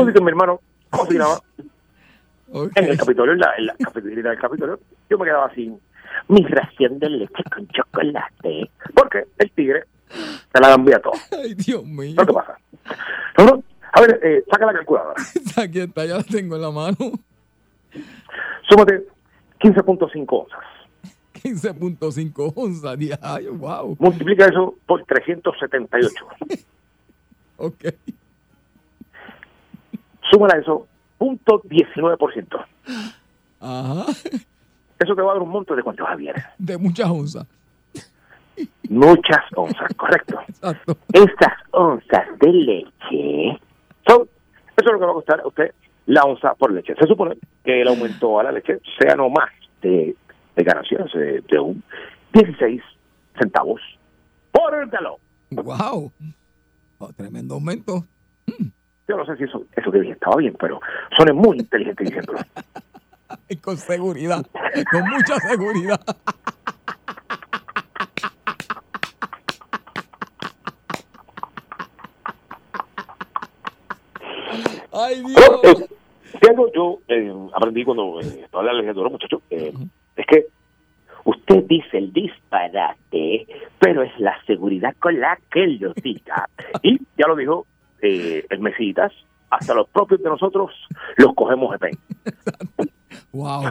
[0.10, 1.40] Y que mi hermano cocinaba
[2.54, 4.80] en el Capitolio, en la, en la cafetería del Capitolio,
[5.10, 5.80] yo me quedaba sin
[6.30, 8.72] mi ración de leche con chocolate.
[8.96, 11.14] Porque el tigre se la envía todo.
[11.32, 12.16] Ay, Dios mío.
[12.18, 12.58] ¿No te pasa?
[13.38, 13.64] No, no.
[13.98, 15.16] A ver, eh, saca la calculadora.
[15.58, 16.98] Aquí está, ya la tengo en la mano.
[18.70, 19.06] Súmate
[19.60, 20.60] 15.5 onzas.
[21.44, 22.98] 15.5 onzas.
[23.00, 23.96] di- Ay, wow.
[24.00, 26.26] Multiplica eso por 378.
[27.60, 27.86] Ok.
[30.32, 30.88] Súmala a eso,
[31.18, 32.66] punto 19%.
[33.60, 34.06] Ajá.
[35.00, 36.36] Eso te va a dar un monto de cuánto, Javier.
[36.60, 37.48] De muchas onzas.
[38.90, 40.40] Muchas onzas, correcto.
[40.50, 40.98] Exacto.
[41.14, 43.60] Estas onzas de leche
[44.08, 45.74] son, eso es lo que va a costar a usted
[46.08, 46.96] la onza por leche.
[47.00, 49.50] Se supone que el aumento a la leche sea no más
[49.82, 50.16] de,
[50.56, 51.84] de ganancias de, de un
[52.34, 52.82] 16
[53.40, 53.82] centavos
[54.52, 55.18] por el galón.
[55.52, 56.12] Wow.
[57.00, 58.06] Oh, tremendo aumento.
[59.08, 60.80] Yo no sé si eso, eso que dije estaba bien, pero
[61.18, 62.40] son muy inteligentes diciéndolo.
[63.48, 64.46] Y con seguridad.
[64.92, 66.00] Con mucha seguridad.
[74.98, 75.82] Ay, Pero, Dios.
[75.82, 75.88] eh,
[76.42, 79.74] si algo yo eh, aprendí cuando eh, estaba en la legislatura, muchachos, eh,
[80.16, 80.48] es que
[81.26, 83.48] usted dice el disparate,
[83.80, 86.50] pero es la seguridad con la que lo diga.
[86.84, 87.66] Y ya lo dijo
[88.02, 89.12] eh, el Mesitas,
[89.50, 90.72] hasta los propios de nosotros
[91.18, 91.98] los cogemos de pen.
[93.32, 93.64] Wow.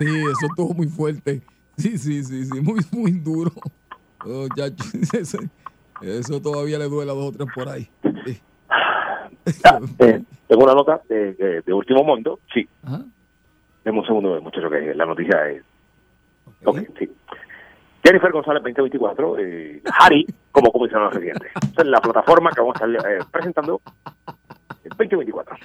[0.00, 1.40] Sí, eso estuvo muy fuerte.
[1.76, 2.60] Sí, sí, sí, sí.
[2.60, 3.52] Muy, muy duro.
[4.26, 4.66] Oh, ya,
[5.18, 5.38] eso,
[6.02, 7.88] eso todavía le duele a dos o tres por ahí.
[8.26, 8.40] Sí.
[10.00, 10.22] Eh,
[10.54, 12.68] tengo una nota de, de- de último mundo, sí.
[12.84, 13.00] Ajá.
[13.84, 15.62] Deme un segundo, muchachos, que la noticia es...
[16.64, 17.10] Ok, sí.
[18.04, 21.48] Jennifer González 2024, eh, Harry como comisionado residente.
[21.56, 23.80] Esa es la plataforma que vamos a estar eh, presentando
[24.84, 25.56] el 2024.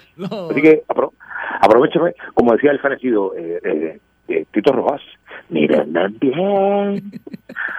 [0.50, 1.14] Así que apro
[1.62, 5.02] aprovecheme, como decía el fenecido eh, eh, eh, Tito Rojas,
[5.50, 7.12] mírenme bien,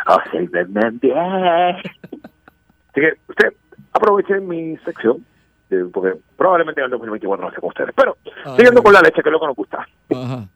[0.06, 1.16] observenme bien.
[1.18, 3.52] Así que usted
[3.92, 5.24] aproveche mi sección,
[5.70, 7.90] eh, porque probablemente en el 2024 no sé con ustedes.
[7.96, 8.16] Pero
[8.56, 9.86] siguiendo con la leche, que es lo que nos gusta.
[10.14, 10.48] Ajá.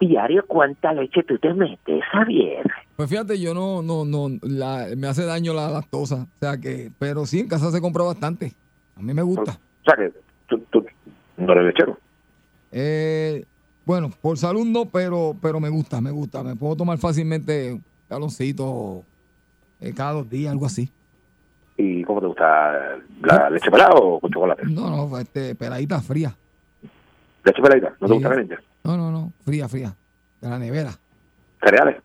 [0.00, 2.64] Diario, ¿cuánta leche tú te metes, Javier?
[2.94, 6.22] Pues fíjate, yo no, no, no, la- me hace daño la lactosa.
[6.22, 8.52] O sea que, pero sí, en casa se compra bastante.
[8.96, 9.52] A mí me gusta.
[9.52, 10.12] O sea que
[10.46, 10.86] tú, tú
[11.36, 11.98] no eres lechero.
[12.70, 13.44] Eh,
[13.84, 16.44] bueno, por salud no, pero, pero me gusta, me gusta.
[16.44, 19.02] Me puedo tomar fácilmente un galoncito
[19.80, 20.92] eh, cada dos días, algo así.
[21.80, 22.96] ¿Y cómo te gusta?
[23.22, 24.64] ¿La leche pelada o con chocolate?
[24.66, 26.34] No, no, este, peladita fría.
[27.44, 27.90] ¿Leche peladita?
[28.00, 28.12] ¿No te Sí.
[28.14, 28.58] gusta caliente?
[28.84, 29.94] No, no, no, fría, fría.
[30.40, 30.90] De la nevera.
[31.62, 32.02] ¿Cereales?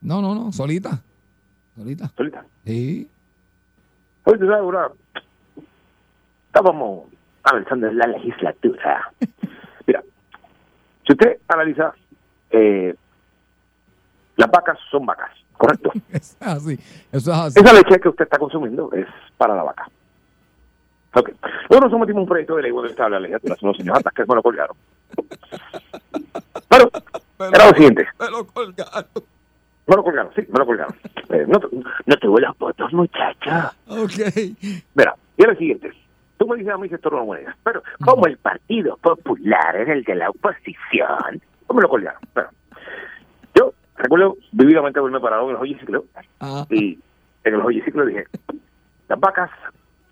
[0.00, 1.00] No, no, no, solita.
[1.76, 2.10] Solita.
[2.16, 2.44] ¿Solita?
[2.64, 3.08] Sí.
[4.24, 4.88] Oye, tú sabes, una...
[6.48, 7.04] Estábamos
[7.44, 9.12] avanzando en la legislatura.
[9.86, 10.02] Mira,
[11.06, 11.94] si usted analiza,
[12.50, 12.94] eh,
[14.36, 15.92] las vacas son vacas, ¿correcto?
[16.12, 16.78] Es así.
[17.12, 17.60] Eso es así.
[17.60, 19.06] Esa leche que usted está consumiendo es
[19.36, 19.90] para la vaca.
[21.14, 21.30] Ok.
[21.70, 24.24] Nosotros sometimos un proyecto de ley cuando estaba la legislatura hace unos años atrás que
[24.26, 24.76] me lo colgaron.
[26.68, 26.90] Pero,
[27.38, 28.06] era lo siguiente.
[28.18, 29.06] Me lo colgaron.
[29.86, 30.94] Me lo colgaron, sí, me lo colgaron.
[31.30, 31.60] Eh, no,
[32.06, 33.72] no tuvo los votos, muchacha.
[33.86, 34.18] Ok.
[34.94, 35.92] Mira, y era el siguiente.
[36.36, 40.04] Tú me dices a mí sector no monedas, pero como el Partido Popular era el
[40.04, 42.20] de la oposición, ¿cómo lo colgaron?
[42.32, 42.48] Pero,
[43.98, 46.04] recuerdo vividamente haberme parado en el joyiciclo
[46.70, 46.98] y
[47.44, 48.26] en el joyiciclo dije,
[49.08, 49.50] las vacas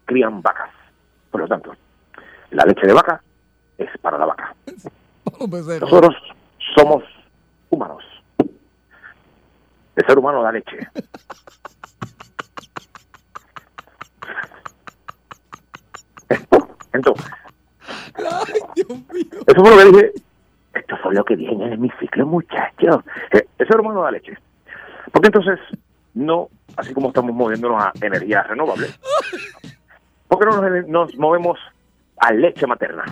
[0.05, 0.71] crían vacas.
[1.31, 1.75] Por lo tanto,
[2.51, 3.23] la leche de vaca
[3.79, 4.55] es para la vaca.
[5.81, 6.15] Nosotros
[6.75, 7.03] somos
[7.71, 8.05] humanos.
[9.97, 10.79] El ser humano da leche.
[16.93, 17.27] Entonces,
[19.47, 20.13] Eso fue lo que dije.
[20.77, 22.99] Esto fue lo que dije en el hemiciclo, muchachos.
[23.33, 24.37] Eh, Eso es de la leche.
[25.13, 25.59] Porque entonces,
[26.15, 28.99] no, así como estamos moviéndonos a energías renovables,
[30.29, 31.59] ¿por qué no nos, nos movemos
[32.19, 33.05] a leche materna?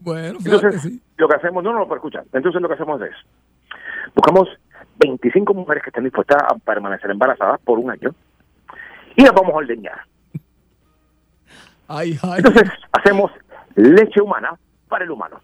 [0.00, 1.00] Bueno, Entonces, sí.
[1.16, 3.14] lo que hacemos, no, no, pero escucha, entonces lo que hacemos es,
[4.14, 4.48] buscamos
[4.98, 8.14] 25 mujeres que estén dispuestas a permanecer embarazadas por un año
[9.16, 10.00] y las vamos a ordeñar.
[11.88, 12.38] Ay, ay.
[12.38, 13.30] Entonces, hacemos
[13.76, 14.58] leche humana
[14.88, 15.40] para el humano.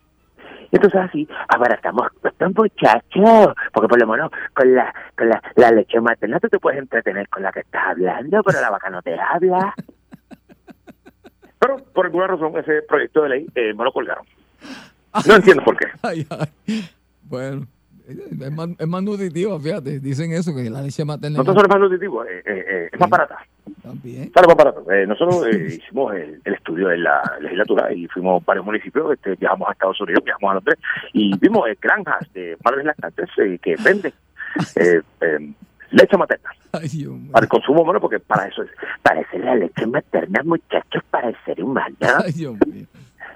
[0.72, 6.00] Entonces así abaratamos estos muchachos, porque por lo menos con la, con la, la leche
[6.00, 9.18] materna tú te puedes entretener con la que estás hablando, pero la vaca no te
[9.18, 9.74] habla.
[11.58, 14.24] Pero por alguna razón ese proyecto de ley eh, me lo colgaron.
[15.26, 15.86] No entiendo por qué.
[16.02, 16.88] Ay, ay.
[17.22, 17.66] Bueno,
[18.10, 20.00] es más, es más nutritiva, fíjate.
[20.00, 21.38] Dicen eso, que la leche materna.
[21.38, 23.38] Nosotros es más nutritivo, eh, eh, eh, es más barata.
[23.82, 24.32] También.
[24.32, 24.90] Sale más barato.
[24.90, 29.12] Eh, nosotros eh, hicimos el, el estudio en la legislatura y fuimos a varios municipios,
[29.12, 30.78] este, viajamos a Estados Unidos, viajamos a Londres
[31.12, 33.28] y vimos granjas de madres lactantes
[33.62, 34.12] que venden
[34.76, 35.52] eh, eh,
[35.90, 38.70] leche materna Ay, para el consumo humano, porque para eso es,
[39.32, 41.96] es la leche materna, muchachos, para el ser humano.
[42.00, 42.86] Ay, Dios mío.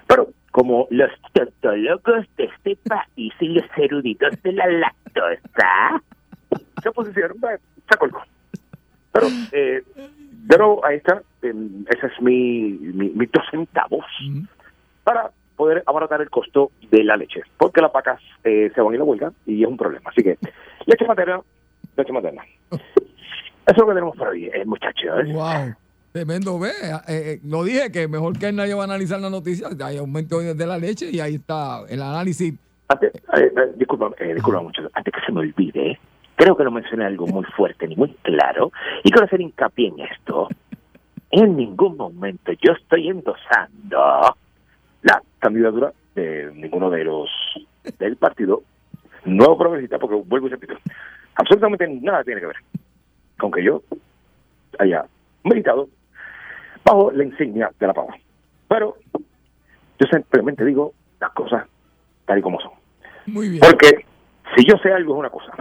[0.07, 6.01] Pero como los tautólogos de este país y los eruditos de la lactosa
[6.81, 7.59] se pusieron, bueno,
[7.91, 8.21] se colgó.
[9.11, 9.83] Pero, eh,
[10.47, 11.53] pero ahí está, eh,
[11.89, 14.05] ese es mi, mi, mi dos centavos
[15.03, 18.95] para poder abaratar el costo de la leche, porque las vacas eh, se van a
[18.95, 20.09] ir a la huelga y es un problema.
[20.09, 20.37] Así que,
[20.85, 21.41] leche materna,
[21.97, 22.43] leche materna.
[22.71, 22.81] Eso
[23.65, 25.27] es lo que tenemos por hoy, eh, muchachos.
[25.33, 25.75] Wow.
[26.15, 26.69] Tremendo, ve.
[26.69, 29.67] Eh, eh, lo dije que mejor que nadie va a analizar la noticia.
[29.83, 32.53] Hay aumento de la leche y ahí está el análisis.
[32.87, 35.99] Antes, eh, eh, disculpa, eh, disculpa mucho, antes que se me olvide,
[36.37, 38.71] creo que no mencioné algo muy fuerte ni muy claro,
[39.03, 40.47] y quiero hacer hincapié en esto.
[41.31, 44.37] En ningún momento yo estoy endosando
[45.01, 47.29] la candidatura de ninguno de los
[47.99, 48.63] del partido
[49.25, 50.75] nuevo progresista, porque vuelvo y repito,
[51.35, 52.57] absolutamente nada tiene que ver
[53.37, 53.83] con que yo
[54.79, 55.03] haya
[55.43, 55.89] meditado
[56.85, 58.15] bajo la insignia de la pava.
[58.69, 58.95] Pero
[59.99, 61.65] yo simplemente digo las cosas
[62.25, 62.71] tal y como son.
[63.25, 63.61] Muy bien.
[63.61, 64.05] Porque
[64.55, 65.53] si yo sé algo es una cosa.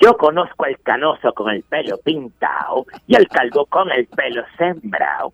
[0.00, 5.32] Yo conozco al canoso con el pelo pintado y al calvo con el pelo sembrado.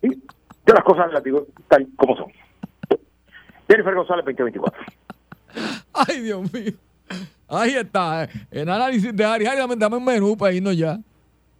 [0.00, 2.32] Y yo las cosas las digo tal como son.
[3.68, 4.82] Jennifer González 2024.
[5.92, 6.72] Ay, Dios mío.
[7.48, 8.28] Ahí está.
[8.50, 9.46] El análisis de Ari.
[9.46, 10.98] Ari, dame un menú para irnos ya.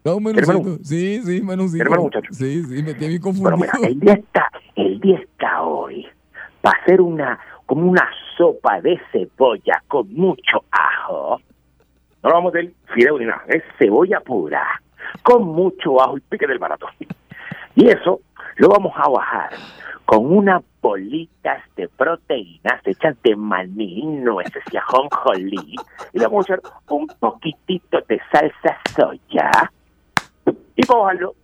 [0.02, 0.78] ¿Quieres menucito.
[0.84, 1.72] Sí, sí, menucito.
[1.84, 2.32] ¿Quieres menú, muchacho?
[2.32, 3.56] Sí, sí, me tiene bien Bueno, confundido.
[3.56, 6.06] mira, el día está, el día está hoy
[6.62, 11.40] para hacer una, como una sopa de cebolla con mucho ajo.
[12.22, 14.66] No lo vamos a hacer fideo ni nada, es cebolla pura,
[15.22, 16.86] con mucho ajo y pique del barato.
[17.74, 18.20] Y eso
[18.56, 19.50] lo vamos a bajar
[20.04, 25.76] con unas bolitas de proteínas hechas de maní, nueces y ajonjolí.
[26.12, 29.50] Y le vamos a echar un poquitito de salsa soya.
[30.82, 31.34] Y para bajarlo,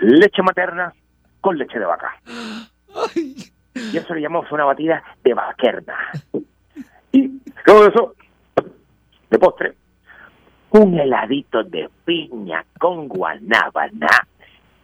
[0.00, 0.94] leche materna
[1.42, 2.14] con leche de vaca.
[3.74, 5.94] Y eso le llamamos una batida de vaquerna.
[7.12, 8.14] Y luego de eso,
[9.30, 9.74] de postre,
[10.70, 14.08] un heladito de piña con guanábana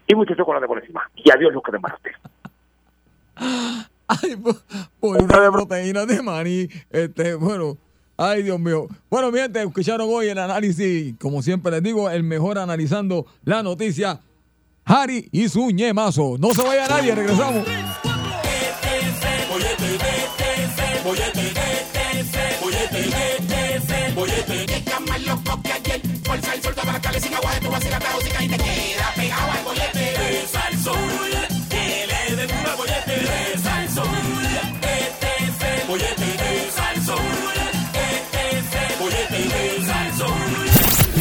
[0.06, 1.08] y mucho chocolate por encima.
[1.16, 2.12] Y adiós los que te embaraste.
[3.36, 4.56] Ay, po-
[5.00, 6.68] bolita de proteínas de maní.
[6.90, 7.76] Este, bueno.
[8.16, 8.88] Ay, Dios mío.
[9.10, 13.62] Bueno, mi gente, escucharon hoy el análisis, como siempre les digo, el mejor analizando la
[13.62, 14.20] noticia.
[14.84, 16.36] Harry y su ñemazo.
[16.38, 17.66] No se vaya nadie, regresamos.